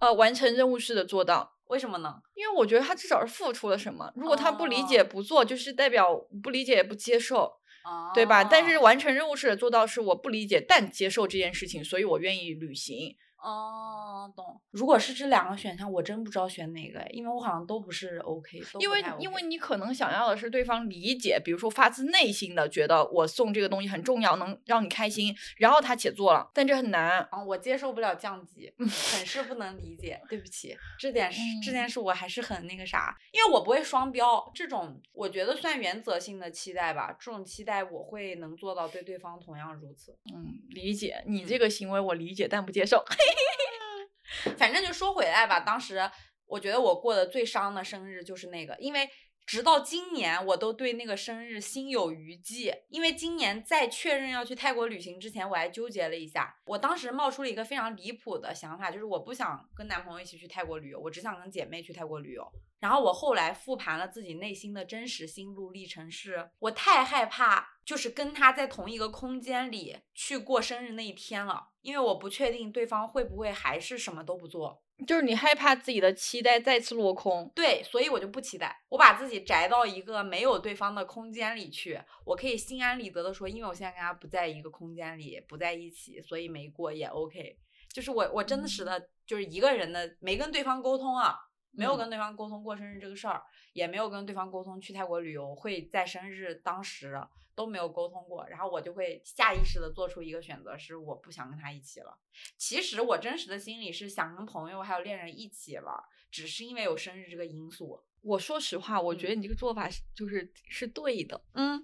[0.00, 2.16] 呃，完成任务式的做到，为什么呢？
[2.34, 4.10] 因为我觉得他至少是付出了什么。
[4.16, 7.52] 如果他不理解不做，就是代表不理解也不接受，
[8.14, 8.42] 对吧？
[8.42, 13.14] 但是完成任务式的做到是我不理解但接受这件事情，所以我愿意履行。
[13.42, 14.60] 哦，懂。
[14.70, 18.60] 如果是这两个选项，我真不知道选哪个，因为我好像都不是 OK。
[18.78, 27.20] 因为因为你可能想要的是对方理解，比如说发自内心的觉得我送这个东西很重要，能让你开心，然后他且做了，但这很难。
[27.30, 30.20] 啊，我接受不了降级，很是不能理解。
[30.28, 37.16] 对不起，这点是这件事我还是很那个啥，因为我不会双标，这种我觉得算原则性的期待吧。
[37.18, 40.16] 这种期待我会能做到对对方同样如此。
[40.34, 43.02] 嗯，理解你这个行为我理解，但不接受。
[44.56, 46.00] 反正就说回来吧，当时
[46.46, 49.08] 我觉得我过的最伤的生日就是那个，因为
[49.46, 52.72] 直到今年我都对那个生日心有余悸。
[52.88, 56.54] 因为今年在确认要去泰国旅行之前，我还纠结了一下。
[56.64, 62.46] 我当时冒出了一个非常离谱的想法，就是我不想跟男朋友一起去泰国旅游，我只想跟姐妹去泰国旅游。
[62.80, 77.52] 然后我后来复盘了自己内心的真实心路历程，是我太害怕，就是跟他在同一个空间里去过生日那一天了，因为我不确定对方会不会还是什么都不做，就是你害怕自己的期待再次落空。
[77.54, 87.58] 对，所以我就不期待，我把自己宅到一个没有对方的空间里去，我可以心安理得的说，因为我现在跟他不在一个空间里，不在一起，所以没过也 OK。
[87.92, 91.36] 就是我我真的实的，就是一个人的，没跟对方沟通啊。
[91.72, 93.42] 没有跟对方沟通过生日这个事儿，
[93.72, 97.20] 也没有跟对方沟通去泰国旅游会在生日当时
[97.54, 102.18] 都没有沟通过，然后我就会下意识的做出一个选择，是我不想跟他一起了。
[102.56, 105.94] 其实我真实的心里是想跟朋友还有恋人一起玩，
[106.30, 108.02] 只是因为有生日这个因素。
[108.22, 111.40] 我说实话，我觉得你这个做法是就是是对的。
[111.54, 111.82] 嗯，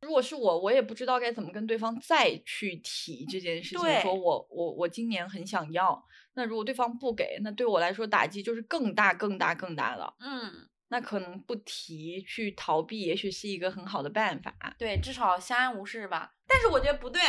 [0.00, 6.04] 如果是我，我也不知道该怎么跟对方再去提这件事情，说我我我今年很想要。
[6.34, 10.14] 那如果对方不给，那对我来说打击就是更大、更大、更大了。
[10.20, 14.54] 嗯，那可能不提去逃避，也许是一个很好的办法。
[14.78, 16.32] 对，至少相安无事吧。
[16.52, 17.20] 但是我觉得不对。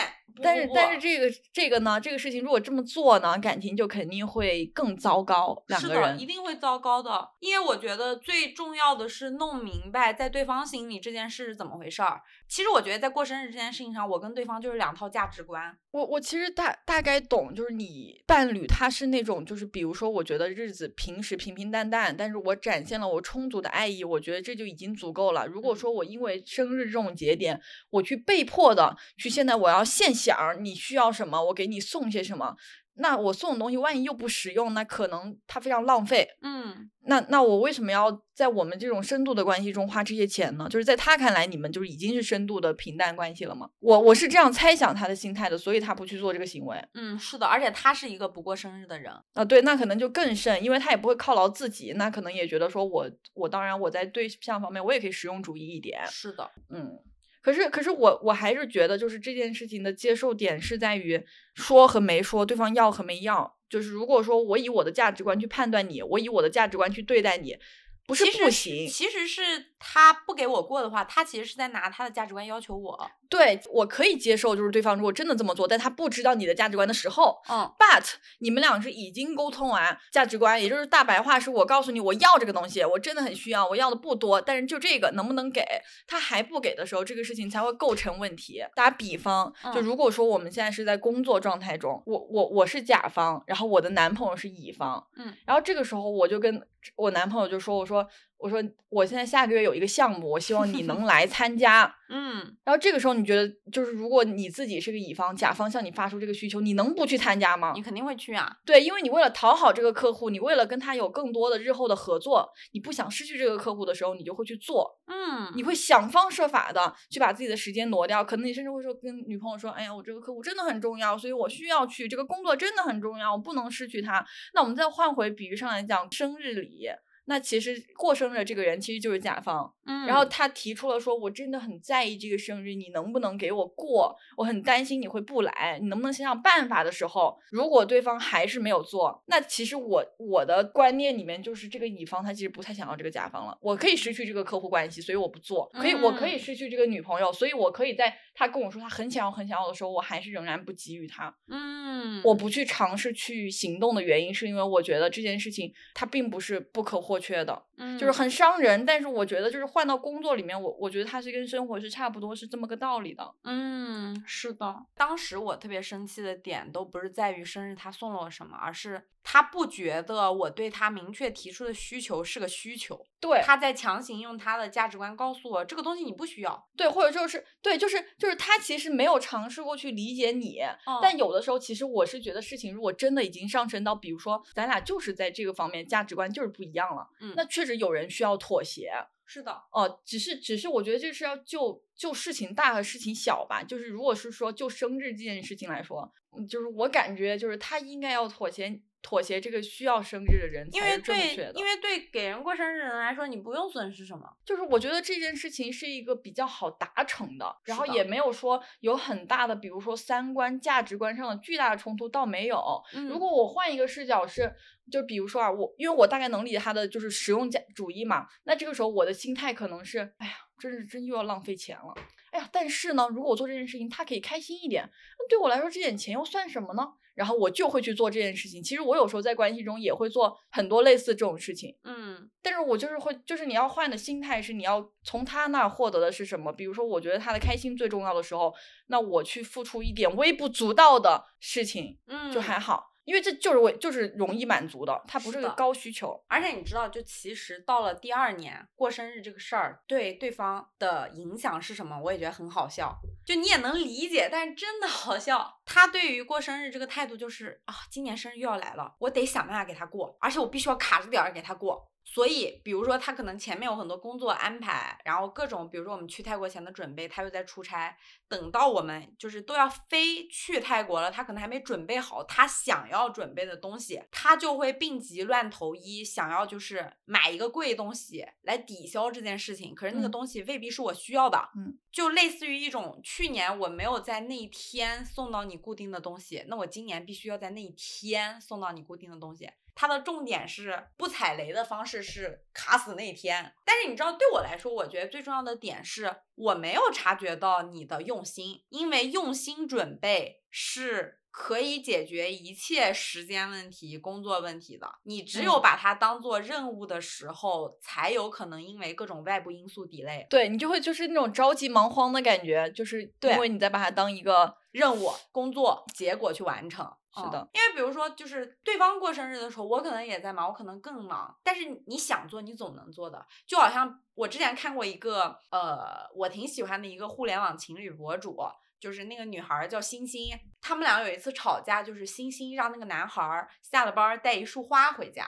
[0.42, 5.64] 但是但是这个这个呢，这个事情如果这么做呢，感情就肯定会更糟糕。
[5.68, 12.20] 两个人一定会糟糕的，因为我觉得最重要的是弄明白在对方心里这件事是怎么回事儿。
[12.48, 15.78] 其实我觉得在过生日这件事情上，我跟对方就是两套价值观。
[15.92, 25.46] 我我其实大大概懂，就是你伴侣他是那种，就是比如说，我觉得日子平时平平淡淡，但是我展现了我充足的爱意，我觉得这就已经足够了。
[25.46, 27.62] 如果说我因为生日这种节点，
[27.92, 32.56] 我去被迫的去现在我要现想你需要什么，我给你送些什么。
[32.96, 36.28] 那我送的东西万一又不实用，那可能它非常浪费。
[36.44, 40.68] 嗯，那那我为什么要在我们这种深度的关系中花这些钱呢？
[40.70, 43.68] 就是在他看来，你们就是已经是深度的平淡关系了吗？
[43.80, 46.78] 我我是这样猜想他的心态的，所以他不去做这个行为。
[46.94, 56.06] 嗯，是的，而且他是一个不过生日的人啊，对，那可能就更甚，因为他也不会犒劳自己，那可能也觉得说我我当然我在对象方面我也可以实用主义一点。
[56.06, 57.00] 是的，嗯。
[57.44, 61.22] 可是，可是我我还是觉得，就是这件事情的接受点是在于
[61.54, 63.58] 说和没说，对方要和没要。
[63.70, 67.58] 就是如果说我以我的价值观去判断你，我以我的价值观去对待你。
[68.06, 69.42] 不是不行，其实是
[69.80, 73.12] 他不给我过的话，他其实是在拿他的价值观要求我。
[73.34, 78.06] 对我可以接受，就是对方如果真的这么做，但他不知道你的价值观的时候，嗯，but
[78.38, 85.66] 你们俩是已经沟通完价值观，也就是大白话是我告诉你我要这个东西，我真的很需要，我要的不多，但是就这个能不能给
[86.06, 88.64] 他还不给的时候，这个事情才会构成问题。
[88.76, 96.62] 打比方，就如果说我们现在是在工作状态中，我我我是甲方，然后我的男朋友是乙方，嗯，然后这个时候我就跟。
[96.98, 98.06] 我男朋友就说：“我说，
[98.44, 107.72] 我说，我现在下个月有一个项目，我希望你能来 参加。”嗯，然后这个时候你觉得，就是如果你自己是个乙方，甲方向你发出这个需求，你能不去参加吗？
[107.74, 108.58] 你肯定会去啊。
[108.66, 115.00] 对，因为你为了讨好这个客户，你为了跟他有更多的日后的合作，你不想失去这个客户的时候，你就会去做。
[115.08, 124.24] 嗯，你会想方设法的去把自己的时间挪掉，可能你甚至会说跟女朋友说：“哎呀，我这个客户真的很重要，所以我需要去，这个工作真的很重要，我不能失去他。”
[124.54, 126.90] 那我们再换回比喻上来讲，生日礼。
[127.26, 134.16] 那其实过生日这个人其实就是甲方，嗯，然后他提出了说，我真的很在意这个生日，你能不能给我过？
[134.36, 157.62] 我很担心你会不来，你能不能想想办法的时候，如果对方还是没有做，那其实我我的观念里面就是这个乙方他其实不太想要这个甲方了，我可以失去这个客户关系，所以我不做，可以我可以失去这个女朋友，所以我可以在他跟我说他很想要很想要的时候，我还是仍然不给予他，嗯，我不去尝试去行动的原因是因为我觉得这件事情它并不是不可或过去的。
[157.78, 158.86] 嗯，就是很伤人。
[158.86, 163.34] 但是我觉得，就是换到工作里面，我我觉得它是跟生活是差不多，是这么个道理的。
[163.44, 164.86] 嗯，是的。
[164.96, 173.06] 当时我特别生气的点都不是在于生日他送了我什么，而是他不觉得我对他明确提出的需求是个需求。
[173.20, 176.68] 对，他在强行用他的价值观告诉我这个东西你不需要。
[176.76, 180.60] 对，或者就是对，就是就是他其实没有尝试过去理解你。
[181.02, 188.92] 但有的时候，其实我是觉得事情如果真的已经上升到，比如说咱俩就是在这个方面价值观就是不一样了，嗯，那确实有人需要妥协。
[189.26, 193.64] 是的，哦，只是只是我觉得这是要就就事情大和事情小吧。
[193.64, 196.12] 就是如果是说就生日这件事情来说，
[196.50, 198.82] 就是我感觉就是他应该要妥协。
[199.06, 204.26] 妥协这个需要生日的人才是正确的，因为对给人过生日的人来说，你不用损失什么。
[204.46, 212.82] 就是我觉得这件事情是一个比较好达成的，然后也没有说有很大的，比如说三观、价值观上的巨大的冲突，倒没有。
[213.10, 214.50] 如果我换一个视角是，
[214.92, 221.94] 就比如说啊，我因为我大概能理解他的就是实用价主义嘛，那这个时候我的心态可能是，哎呀，真是真又要浪费钱了。
[222.32, 226.88] 哎呀，但是呢，如果我做这件事情，他可以开心一点，那对我来说这点钱又算什么呢？
[227.14, 228.64] 然后我就会去做这件事情。
[228.64, 236.52] 其实我有时候在关系中也会做很多类似这种事情，嗯，但是我就是会，就是你要换的心态是你要从他那获得的是什么？
[236.52, 238.52] 比如说，我觉得他的开心最重要的时候，
[238.88, 242.93] 那我去付出一点微不足道的事情，嗯，就还好。
[243.06, 246.24] 因为这就是我就是容易满足的，它不是个高需求。
[246.28, 252.00] 而且你知道，就其实到了第二年过生日这个事儿，对对方的影响是什么？
[252.00, 252.98] 我也觉得很好笑。
[253.26, 255.62] 就你也能理解，但是真的好笑。
[255.66, 261.90] 他对于过生日这个态度就是啊，今年生日又要来了，我得想办法给他过，而且我必须要卡着点儿给他过。
[262.06, 267.98] 所以，比如说他可能前面有很多工作安排，然后各种，比如说我们去泰国前的准备，他又在出差。
[268.28, 279.76] 等到我们就是都要飞去泰国了，他可能还没准备好他想要准备的东西，他就会病急乱投医，想要就是买一个贵东西来抵消这件事情。
[279.76, 289.50] 可是那个东西未必是我需要的，嗯，就类似于一种去年我没有在那一天送到你固定的东西，那我今年必须要在那一天送到你固定的东西。
[289.76, 293.54] 它的重点是不踩雷的方式是卡死那天。
[293.66, 301.20] 但是你知道，对我来说，我觉得最重要的点是我没有察觉到你的用心，因为用心准备是。
[301.36, 304.88] 可以解决一切时间问题、工作问题的。
[305.02, 310.28] 你只有把它当做任务的时候，才有可能因为各种外部因素 delay。
[310.28, 316.88] 对你就会就是那种着急忙慌的感觉，就是因为你在把它当一个任务、工作结果去完成。
[317.16, 321.38] 是的，因为比如说，就是对方过生日的时候，我可能也在忙，我可能更忙。
[321.44, 323.26] 但是你想做，你总能做的。
[323.46, 328.38] 就好像我之前看过一个，呃，我挺喜欢的一个互联网情侣博主。
[328.80, 335.26] 就是那个女孩叫星星，他们俩有一次吵架，就是星星让那个男孩下了班带一束花回家，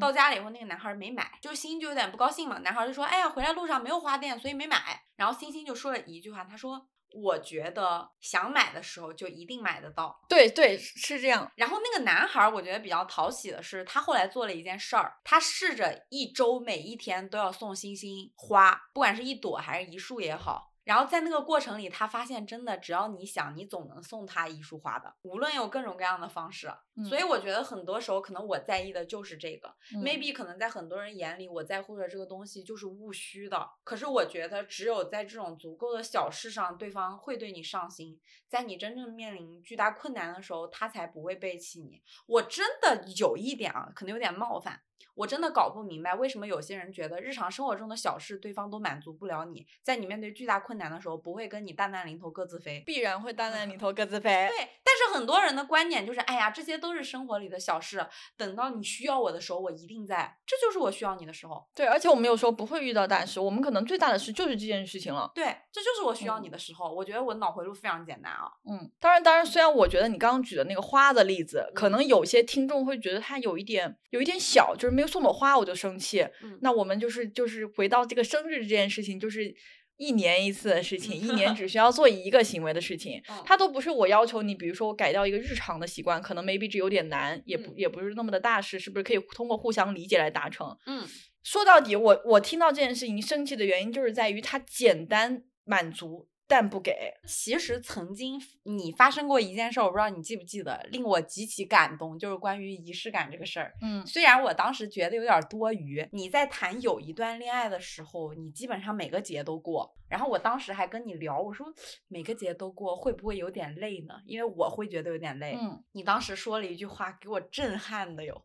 [0.00, 5.02] 到家了以后那个男孩没买，就是星星就有点不高兴嘛，男孩就说，哎呀，回来路上没有花店，所以没买。
[5.16, 10.20] 然后星星就说了一句话，他说，我觉得想买的时候就一定买得到。
[10.28, 11.50] 对对，是这样。
[11.56, 20.73] 然后那个男孩我觉得比较讨喜的是，他后来做了一件事儿，他试着一周每一天都要送星星花，不管是一朵还是一束也好。
[20.84, 26.70] 然后在那个过程里，他发现真的，只要你想，你总能送他一束花的，无论有各种各样的方式。
[27.08, 29.74] 所以我觉得很多时候，可能我在意的就是这个。
[29.94, 33.68] Maybe 可能在很多人眼里，我在乎的这个东西就是务虚的。
[33.82, 42.02] 可是我觉得，只有在这种足够的小事上，对方会对你上心，在你真正面临巨大困难的时候，他才不会背弃你。
[42.26, 44.82] 我真的有一点啊，可能有点冒犯。
[45.14, 54.48] 我真的搞不明白，为什么有些人觉得日常生活中的小事对方都满足不了你，在你面对巨大困难的时候，不会跟你大难临头各自飞，必然会大难临头各自飞。
[54.48, 58.04] 对，但是很多人的观点就是，哎呀，这些都是生活里的小事，
[58.36, 61.64] 等到你需要我的时候，我一定在，这就是我需要你的时候。
[61.74, 65.30] 对，而且我们有时候不会遇到大事，我们可能最大的事就是这件事情了。
[65.34, 66.92] 对，这就是我需要你的时候。
[66.92, 68.50] 我觉得我脑回路非常简单啊。
[68.68, 75.74] 嗯，当然，当然，虽然我觉得你刚刚举的那个花的例子，可能有些听众会觉得它有一点，有一点小，就是没有送朵花我就。
[75.74, 76.24] 生气，
[76.60, 79.52] 那我们就是就是回到这个生日这件事情，就是
[79.96, 90.74] 一年一次的事情，一年只需要做一个行为的事情， 它都不是我要求你，比如说我改掉一个日常的习惯，可能 maybe 这有点难，也不也不是那么的大事，是不是可以通过互相理解来达成？
[90.86, 91.06] 嗯，
[91.42, 96.28] 说到底，我我听到这件事情生气的原因，就是在于它简单满足。
[96.46, 97.12] 但不给。
[97.26, 103.72] 其实曾经你发生过一件事，我不知道你记不记得，令我极其感动，就是关于仪式感这个事儿。
[103.82, 106.06] 嗯，虽然我当时觉得有点多余。
[106.12, 109.94] 你在谈有一段恋爱的时候，你基本上每个节都过。
[110.08, 111.66] 然后我当时还跟你聊，我说
[112.08, 114.14] 每个节都过会不会有点累呢？
[114.26, 115.56] 因为我会觉得有点累。
[115.60, 118.44] 嗯，你当时说了一句话给我震撼的哟，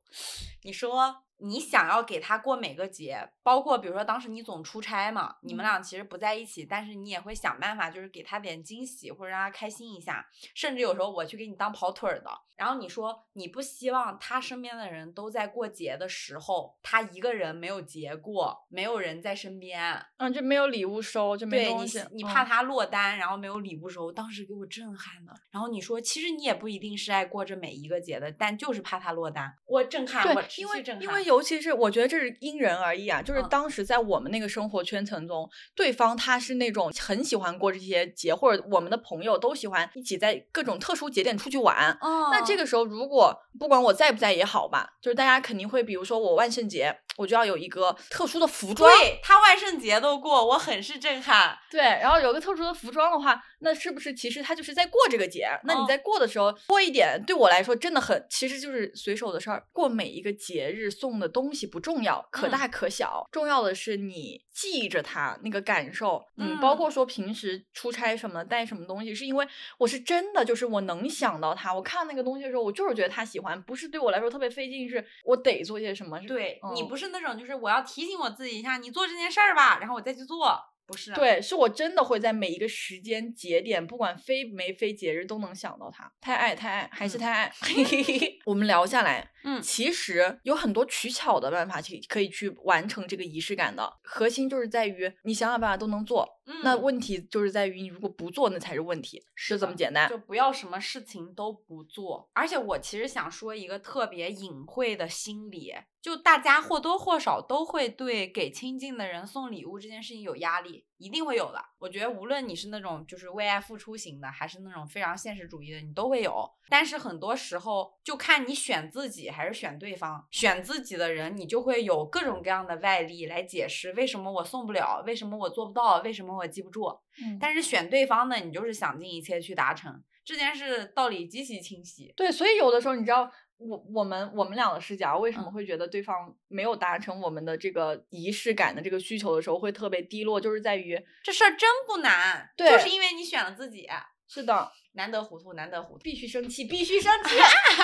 [0.64, 1.24] 你说。
[1.42, 12.30] 你想要给他过每个节，包括比如说当时你总出差嘛，你们俩其实不在一起，但是你也会想办法，就是给他点惊喜或者让他开心一下，甚至有时候我去给你当跑腿儿的。
[12.56, 22.04] 然后你说你不希望他身边的人都在过节的时候，他一个人没有节过，没有人在身边，嗯，就没有礼物收，就没东西。
[22.12, 25.32] 你怕他落单，然后没有礼物收，当时给我震撼的。
[25.52, 31.29] 然后你说其实你也不一定是爱过这每一个节的，但就是怕他落单，我震撼，我持续震撼，因为。
[31.30, 41.96] 尤其是我觉得这是因人而异啊，就是当时在我们那个生活圈层中，对方他是那种很喜欢过这些节，或者我们的朋友都喜欢一起在各种特殊节点出去玩。
[42.02, 46.98] 那这个时候，如果不管我在不在也好吧，就是大家肯定会，比如说我万圣节。
[47.18, 51.54] 我就要有一个特殊的服装，对他万圣节都过，我很是震撼。
[51.70, 55.50] 对，然后有个特殊的服装的话，那是不是其实他就是在过这个节？
[55.66, 59.62] 那你在过的时候多一点，对我来说真的很，其实就是随手的事儿。
[59.74, 66.26] 过每一个节日送的东西不重要，可大可小，重要的是你记着它那个感受。
[66.38, 69.46] 嗯，包括说平时出差什么带什么东西，是因为
[69.78, 76.18] 我是真的就是我能想到他，我看那个东西的时候，我就是觉得他喜欢，不是对我来说特别费劲，是我得做些什么。
[76.22, 77.10] 对你不是。
[77.12, 80.56] 那种就是我要提醒我自己一下，你做这件事儿吧，然后我再去做，
[80.90, 81.14] 不是？
[81.14, 86.12] 对，是我真的会在每一个时间节点，不管非没非节日，都能想到他。
[86.20, 87.52] 太爱，太爱，还是太爱。
[88.46, 89.32] 我们聊下来。
[89.44, 96.28] 嗯，其实有很多取巧的办法去可以去完成这个仪式感的，核心就是在于你想想办法都能做。
[96.52, 100.10] 嗯，那问题就是在于你如果不做，那才是问题，是这么简单。
[100.10, 102.28] 就不要什么事情都不做。
[102.34, 105.72] 而且我其实想说一个特别隐晦的心理，
[106.02, 111.60] 就大家或多或少都会对给亲近的人送礼物这件事情有压力，一定会有的。
[111.80, 116.48] 我觉得无论你是那种就是为爱付出型的，还是那种非常现实主义的，你都会有。
[116.70, 120.28] 但是很多时候就看你选自己还是选对方。
[120.30, 126.86] 选自己的人，你就会有各种各样的外力来解释为什么我送不了，为什么我做不到，为什么我记不住。
[127.24, 132.14] 嗯，但是选对方的，你就是想尽一切去达成这件事，道理极其清晰。
[132.16, 133.32] 对，所以有的时候你知道。
[133.60, 143.88] 我我们我们俩的视角，为什么会觉得对方没有达成我们的这个仪式感的这个需求的时候会特别低落，就是在于这事儿真不难，对，就是因为你选了自己。
[144.32, 147.36] 是的，难得糊涂，难得糊涂，必须生气，必须生 气！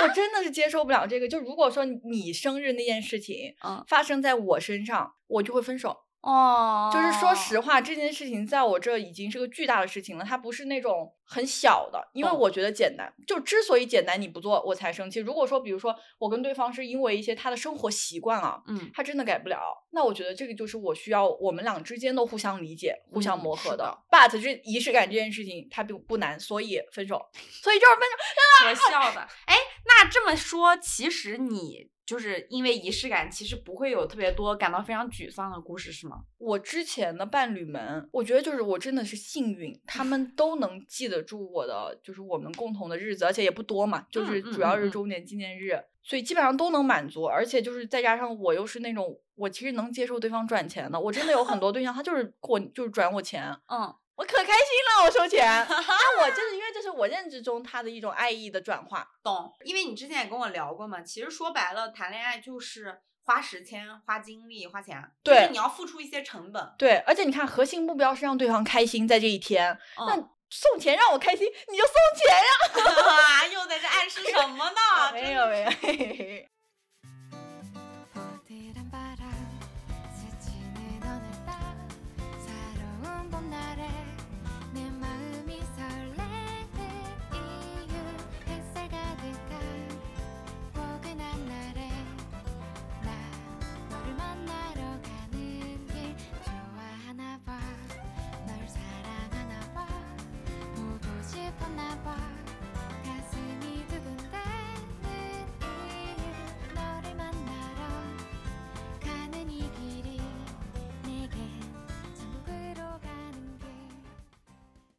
[0.03, 1.27] 我 真的是接受不了这个。
[1.27, 6.04] 就如果说你生日那件事情，嗯，发生在我身上，我就会分手。
[6.25, 13.13] 哦，就是说实话，这件事情在我这已经是个巨大的事情了，它不是那种很小的，因为我觉得简单。
[13.27, 15.19] 就之所以简单，你不做我才生气。
[15.19, 23.95] 如果说，比如说我跟对方是因为一些他的生活习惯啊，嗯，他真的改不了，那我觉得这个就是我需要我们俩之间都互相理解、互相磨合的。
[24.09, 27.21] But 这仪式感这件事情它并不难，所以分手，
[27.61, 28.89] 所以就是分手。
[28.89, 29.55] 可笑的，哎，
[29.85, 31.91] 那这么说，其实你。
[32.05, 36.23] 就是因为仪式感，其实不会有特别多感到非常沮丧的故事，是吗？
[36.37, 47.23] 我之前的伴侣们，我觉得就是我真的是幸运，他们都能记得住我的，就是我们共同的日子，而且也不多嘛，就是主要是周年纪念日，所以基本上都能满足。
[47.25, 53.93] 而且就是再加上我又是那种，我其实能接受对方转钱的，我真的有很多对象，他就是过就是转我钱，嗯。
[54.15, 55.45] 我可开心了，我收钱。
[55.69, 59.53] 那我就是因为这是我认知中他的一种爱意的转化，懂？
[59.63, 66.73] 因为你之前也跟我聊过嘛，其实说白了，谈恋爱就是花时间、花精力、花钱，对，你要付出一些成本。
[66.77, 70.15] 对，而且你看，核心目标是让对方开心，在这一天，那
[70.49, 73.45] 送钱让我开心，你就送钱呀。
[73.51, 75.11] 又在这暗示什么呢？
[75.11, 76.54] 没有没有。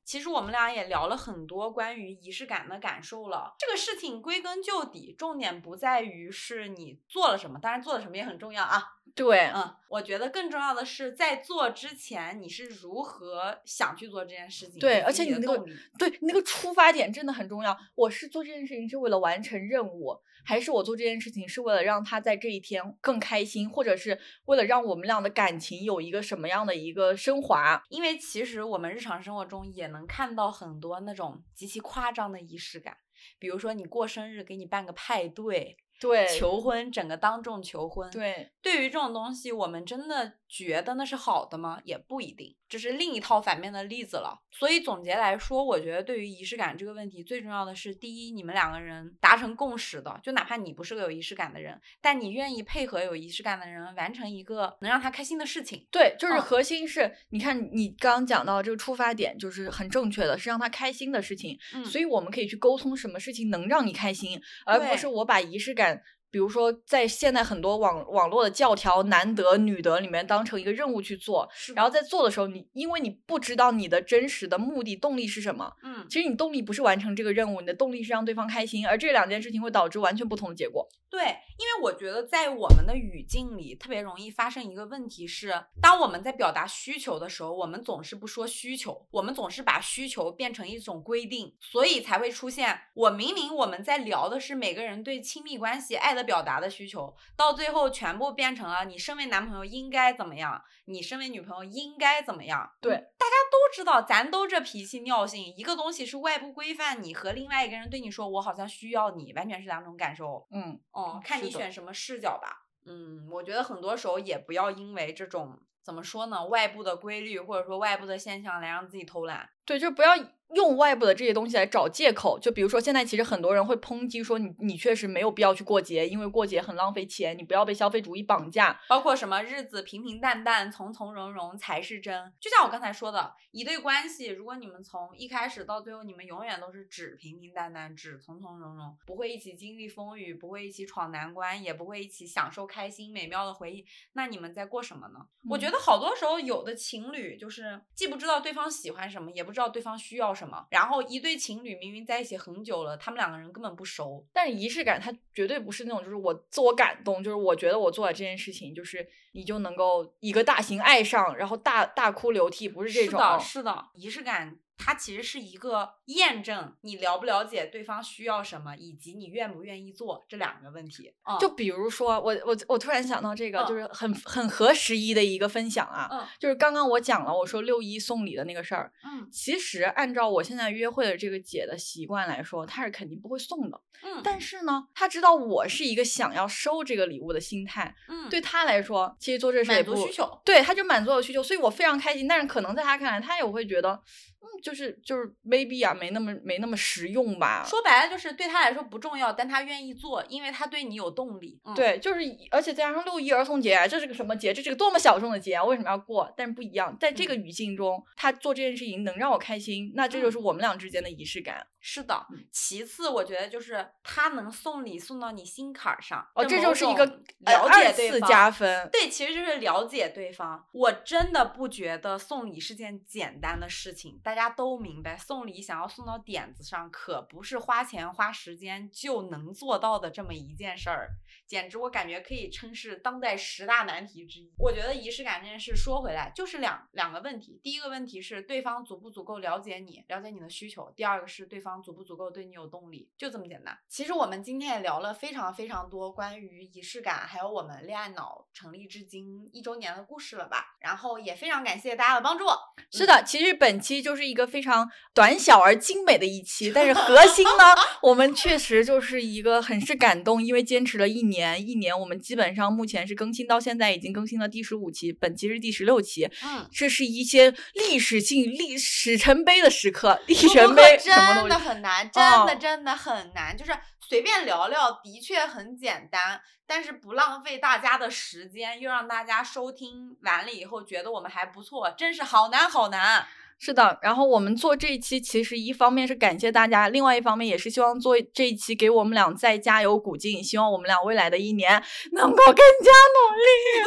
[0.06, 3.56] 其实我们俩也聊了很多关于仪式感的感受了。
[3.58, 8.80] 这个事情归根究底，重点不在于是你做了什么，当然做了什么也很重要啊。
[9.16, 14.78] 对，嗯，我觉得更重要的是在做之前你是如何想去做这件事情。
[14.78, 15.64] 对，而且你那个
[15.98, 17.76] 对那个出发点真的很重要。
[17.96, 20.20] 我是做这件事情是为了完成任务。
[20.46, 27.82] 还是我做这件事情是为了让他在这一天更开心，或者是为了让我们俩的感情有一个什么样的一个升华？
[27.90, 32.96] 因为其实我们日常生活中也能看到很多那种极其夸张的仪式感，
[33.38, 35.76] 比如说你过生日给你办个派对。
[35.98, 38.10] 对，求婚，整个当众求婚。
[38.10, 41.80] 对，对于这种东西，我们真的觉得那是好的吗？
[41.84, 44.38] 也不一定，这是另一套反面的例子了。
[44.50, 55.86] 所以总结来说，我觉得对于仪式感这个问题，最重要的是，第一，你们两个人达成共识的，就哪怕你不是个有仪式感的人，但你愿意配合有仪式感的人完成一个能让他开心的事情。
[55.90, 61.58] 对，就是核心是，你看你刚刚讲到这个出发点就是很正确的，是让他开心的事情。
[61.74, 66.02] 嗯，所以我们可以去沟通什么事情能让你开心，而不是我把仪式感。
[66.36, 80.86] 比如说，在现在很多网网络的教条，男德女德里面当成一个任务去做，然后在做的时候，你因为你不知道你的真实的目的动力是什么，嗯，其实你动力不是完成这个任务，你的动力是让对方开心，而这两件事情会导致完全不同的结果。
[81.08, 102.70] 对，因为我觉得在我们的语境里，特别容易发生一个问题是，当我们在表达需求的时候，我们总是不说需求，我们总是把需求变成一种规定，所以才会出现我明明我们在聊的是每个人对亲密关系爱的表达的需求，到最后全部变成了你身为男朋友应该怎么样，你身为女朋友应该怎么样。
[102.82, 110.46] 对，大家都知道，咱都这脾气尿性，一个东西是外部规范你和另外一个人对你说我好像需要你，完全是两种感受。
[110.50, 110.78] 嗯。
[110.90, 112.66] 哦，看你选什么视角吧。
[112.84, 119.48] 嗯，我觉得很多时候也不要因为这种怎么说呢，外部的规律或者说外部的现象来让自己偷懒。
[119.66, 120.16] 对，就不要。
[120.54, 128.80] 用外部的这些东西来找借口，就比如说现在其实很多人会抨击说你你确实没有必要去过节，因为过节很浪费钱，你不要被消费主义绑架。
[128.88, 132.32] 包括什么日子平平淡淡、从从容容才是真。
[132.38, 145.26] 就像我刚才说的，一对关系，如果你们从一开始到最后，你们永远都是只平平淡淡、只从从容容，不会一起经历风雨，不会一起闯难关，也不会一起享受开心美妙的回忆，那你们在过什么呢？
[145.50, 151.20] 我觉得好多时候有的情侣就是既不知道对方喜欢什么，也不知道对方需要什么，然后一。
[151.26, 163.18] 对情侣明明在一起很久了，他们两个人根本不熟，但是仪式感它绝对不是那种，就是我自我感动，就是我觉得我做了这件事情，就是你就能够一个大型爱上，然后大大哭流涕，不是这种。
[163.18, 171.12] 是的，是的，仪式感它其实是一个验证你了不了解对方需要什么，以及你愿不愿意做这两个问题。
[171.40, 192.28] 就比如说，我我我突然想到这个，就是很很合时宜的一个分享啊，嗯，就是刚刚我讲了，我说六一送礼的那个事儿，嗯，其实按照我现在约会的这个姐的习惯来说，她是肯定不会送的，嗯，但是呢，她知道我是一个想要收这个礼物的心态，嗯，对她来说，其实做这事满足需求，对，她就满足了需求，所以我非常开心。
[192.28, 194.00] 但是可能在她看来，她也会觉得，
[194.40, 197.64] 嗯，就是就是 maybe 啊，没那么没那么实用吧。
[197.66, 201.60] 说白了就是对他来说不重要，但他愿意做，因为他对你有动力。
[201.74, 202.20] 对，就是
[202.50, 204.54] 而且再加上六一儿童节，这是个什么节？
[204.54, 205.64] 这是个多么小众的节啊！
[205.64, 206.32] 为什么要过？
[206.36, 211.66] 但是不一样，在这个语境中，他做这件事情能让我开心，那这就是我们俩之间的仪式感。
[211.80, 217.06] 是的，其次我觉得就是他能送礼送到你心坎儿上，哦，这就是一个
[217.38, 218.88] 了解对方加分。
[218.90, 220.66] 对，其实就是了解对方。
[220.72, 231.10] 我真的不觉得送礼是件简单的事情，大家都明白，送礼想要送到点子上，可不是花钱花时间就能做到的这么一件事儿。
[231.46, 234.50] 简直我感觉可以称是当代十大难题之一。
[234.58, 243.78] 我觉得仪式感这件事说回来就是两两个问题，第一个问题是对方足不足够了解你，了解你的需求；第二个是对方足不足够对你有动力，就这么简单。
[243.88, 250.76] 其实我们今天也聊了非常非常多关于仪式感，还有我们恋爱脑成立至今一周年的故事了吧？
[250.80, 252.44] 然后也非常感谢大家的帮助。
[252.90, 261.35] 是的，其实本期就是一个非常短小而精美的一期，但是核心呢， 我们确实就是一个很是感动，因为坚持了一年。
[261.36, 266.28] 年一年，我们基本上目前是更新到现在已经更新了第十五期，本期是第十六期。
[266.42, 271.14] 嗯，这是一些历史性、历史成碑的时刻，历史成碑真
[271.48, 273.54] 的很难，真的真的很难。
[273.54, 283.26] 就是随便聊聊，的确很简单，但是不浪费大家的时间，又让大家收听完了以后觉得我们还不错，真是好难好难。
[283.58, 291.82] 是的，然后我们做这一期，其实一方面是感谢大家，另外一方面也是希望做这一期给我们俩再加油鼓劲，希望我们俩未来的一年
[292.12, 293.46] 能够更加努力。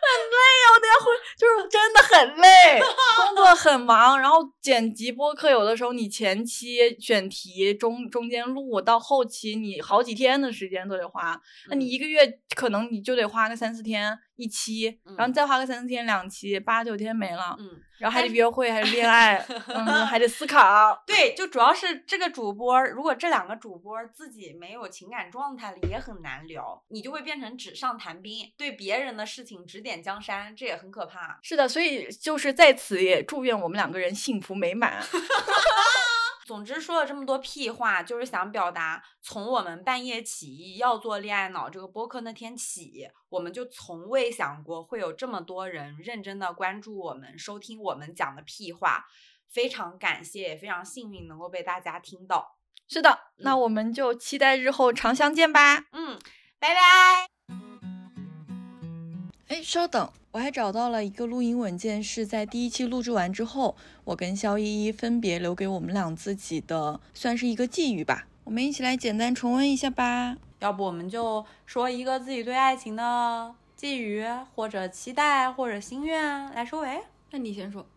[0.00, 0.38] 很累，
[0.74, 2.80] 我得回，就是真的很累，
[3.16, 11.40] 工作很忙，然后剪辑播客，有的时候你前期选题，中中间录到后期，你好几天的时间都得花，
[11.70, 14.18] 那你一个月可能你就得花个三四天。
[14.36, 17.56] 一期，然后再花个三四天，两期，八九天没了。
[17.58, 17.66] 嗯，
[17.98, 19.36] 然后还得约会，还得恋爱，
[19.68, 21.02] 嗯，还得思考。
[21.06, 31.38] 对，就主要是这个主播，如果这两个主播自己没有情感状态了，也很难聊，你就会变成纸上谈兵，对别人的事情指点江山，这也很可怕。
[31.42, 35.02] 是的，所以就是在此也祝愿我们两个人幸福美满。
[36.48, 49.04] 总之说了这么多屁话，就是想表达，从我们半夜起义要做恋爱脑这个播客那天起，我们就从未想过会有这么多人认真的关注我们，收听我们讲的屁话，
[49.46, 52.56] 非常感谢，也非常幸运能够被大家听到。
[52.88, 55.84] 是的，那我们就期待日后常相见吧。
[55.92, 56.18] 嗯，
[56.58, 57.37] 拜拜。
[59.48, 63.74] 哎，稍等，我还找到了一个录音文件，是在第一期录制完之后，
[64.04, 68.26] 我跟肖依依分别留给我们俩自己的，算是一个寄语吧。
[68.44, 70.36] 我们一起来简单重温一下吧。
[70.58, 74.22] 要不我们就说一个自己对爱情的寄语，
[74.54, 77.00] 或者期待，或者心愿来收尾。
[77.30, 77.86] 那你先说。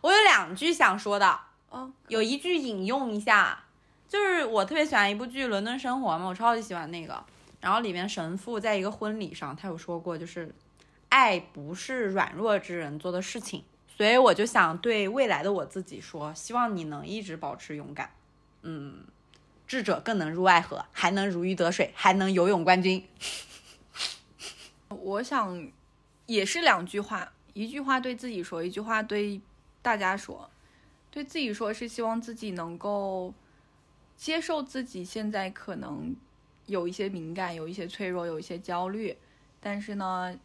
[0.00, 3.64] 我有两句想说的，哦，有一句引用一下，
[4.08, 7.22] 就是我特别喜欢一部剧《伦敦生活》嘛，我超级喜欢那个。
[7.60, 10.54] 然后里面神父在一个婚礼上，他有说过，就是
[11.08, 18.10] 爱不是软弱之人做的事情，所以我就想对未来的我自己说，希望你能一直保持勇敢。
[18.62, 19.04] 嗯，
[19.66, 23.04] 智者更能入爱河，还能如鱼得水，还能游泳冠军。
[24.88, 25.68] 我想
[26.26, 29.40] 也是两句话，一句话对自己说，一句话对
[29.82, 30.48] 大家说。
[31.10, 33.34] 对自己说是希望自己能够
[34.16, 36.14] 接受自己现在可能。
[36.68, 39.16] 有一些敏感，有一些脆弱，有一些焦虑，
[39.60, 40.38] 但是呢，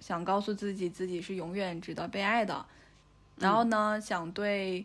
[0.00, 2.66] 想告诉自己自己是永远值得被爱的。
[3.36, 4.84] 然后呢，想对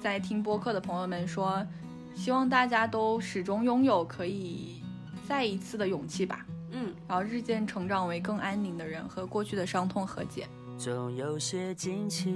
[0.00, 1.66] 在听播客的朋友们说，
[2.14, 4.80] 希望大家都始终拥有可以
[5.28, 6.46] 再一次的勇气吧。
[6.70, 10.48] 嗯，然后日渐成长为更安宁的人，和过去的伤痛和解。
[10.78, 12.32] 总有些惊奇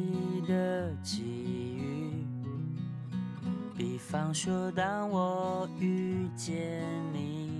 [0.46, 1.73] 的际遇。
[1.73, 1.73] 比
[4.14, 6.54] 方说，当我遇见
[7.12, 7.50] 你，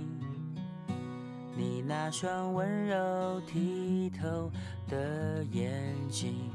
[1.53, 4.49] 你那双温柔剔透
[4.87, 6.49] 的眼睛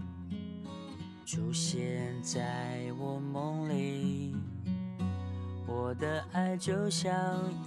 [1.27, 4.35] 出现在我梦里，
[5.67, 7.13] 我的爱就像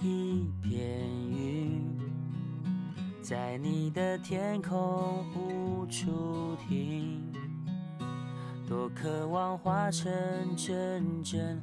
[0.02, 1.96] 一片云，
[3.22, 7.22] 在你的天空无处停。
[8.66, 10.10] 多渴望化成
[10.56, 11.62] 阵阵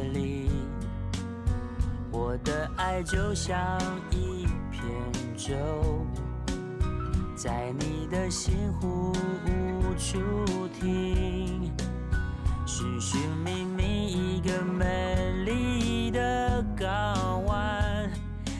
[2.11, 4.83] 我的爱就像一片
[5.37, 5.55] 舟，
[7.35, 9.13] 在你的心湖
[9.45, 11.71] 无处停，
[12.65, 18.11] 寻寻觅觅一个美丽的港湾，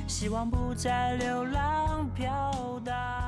[0.07, 3.20] 希望不再流浪飘荡。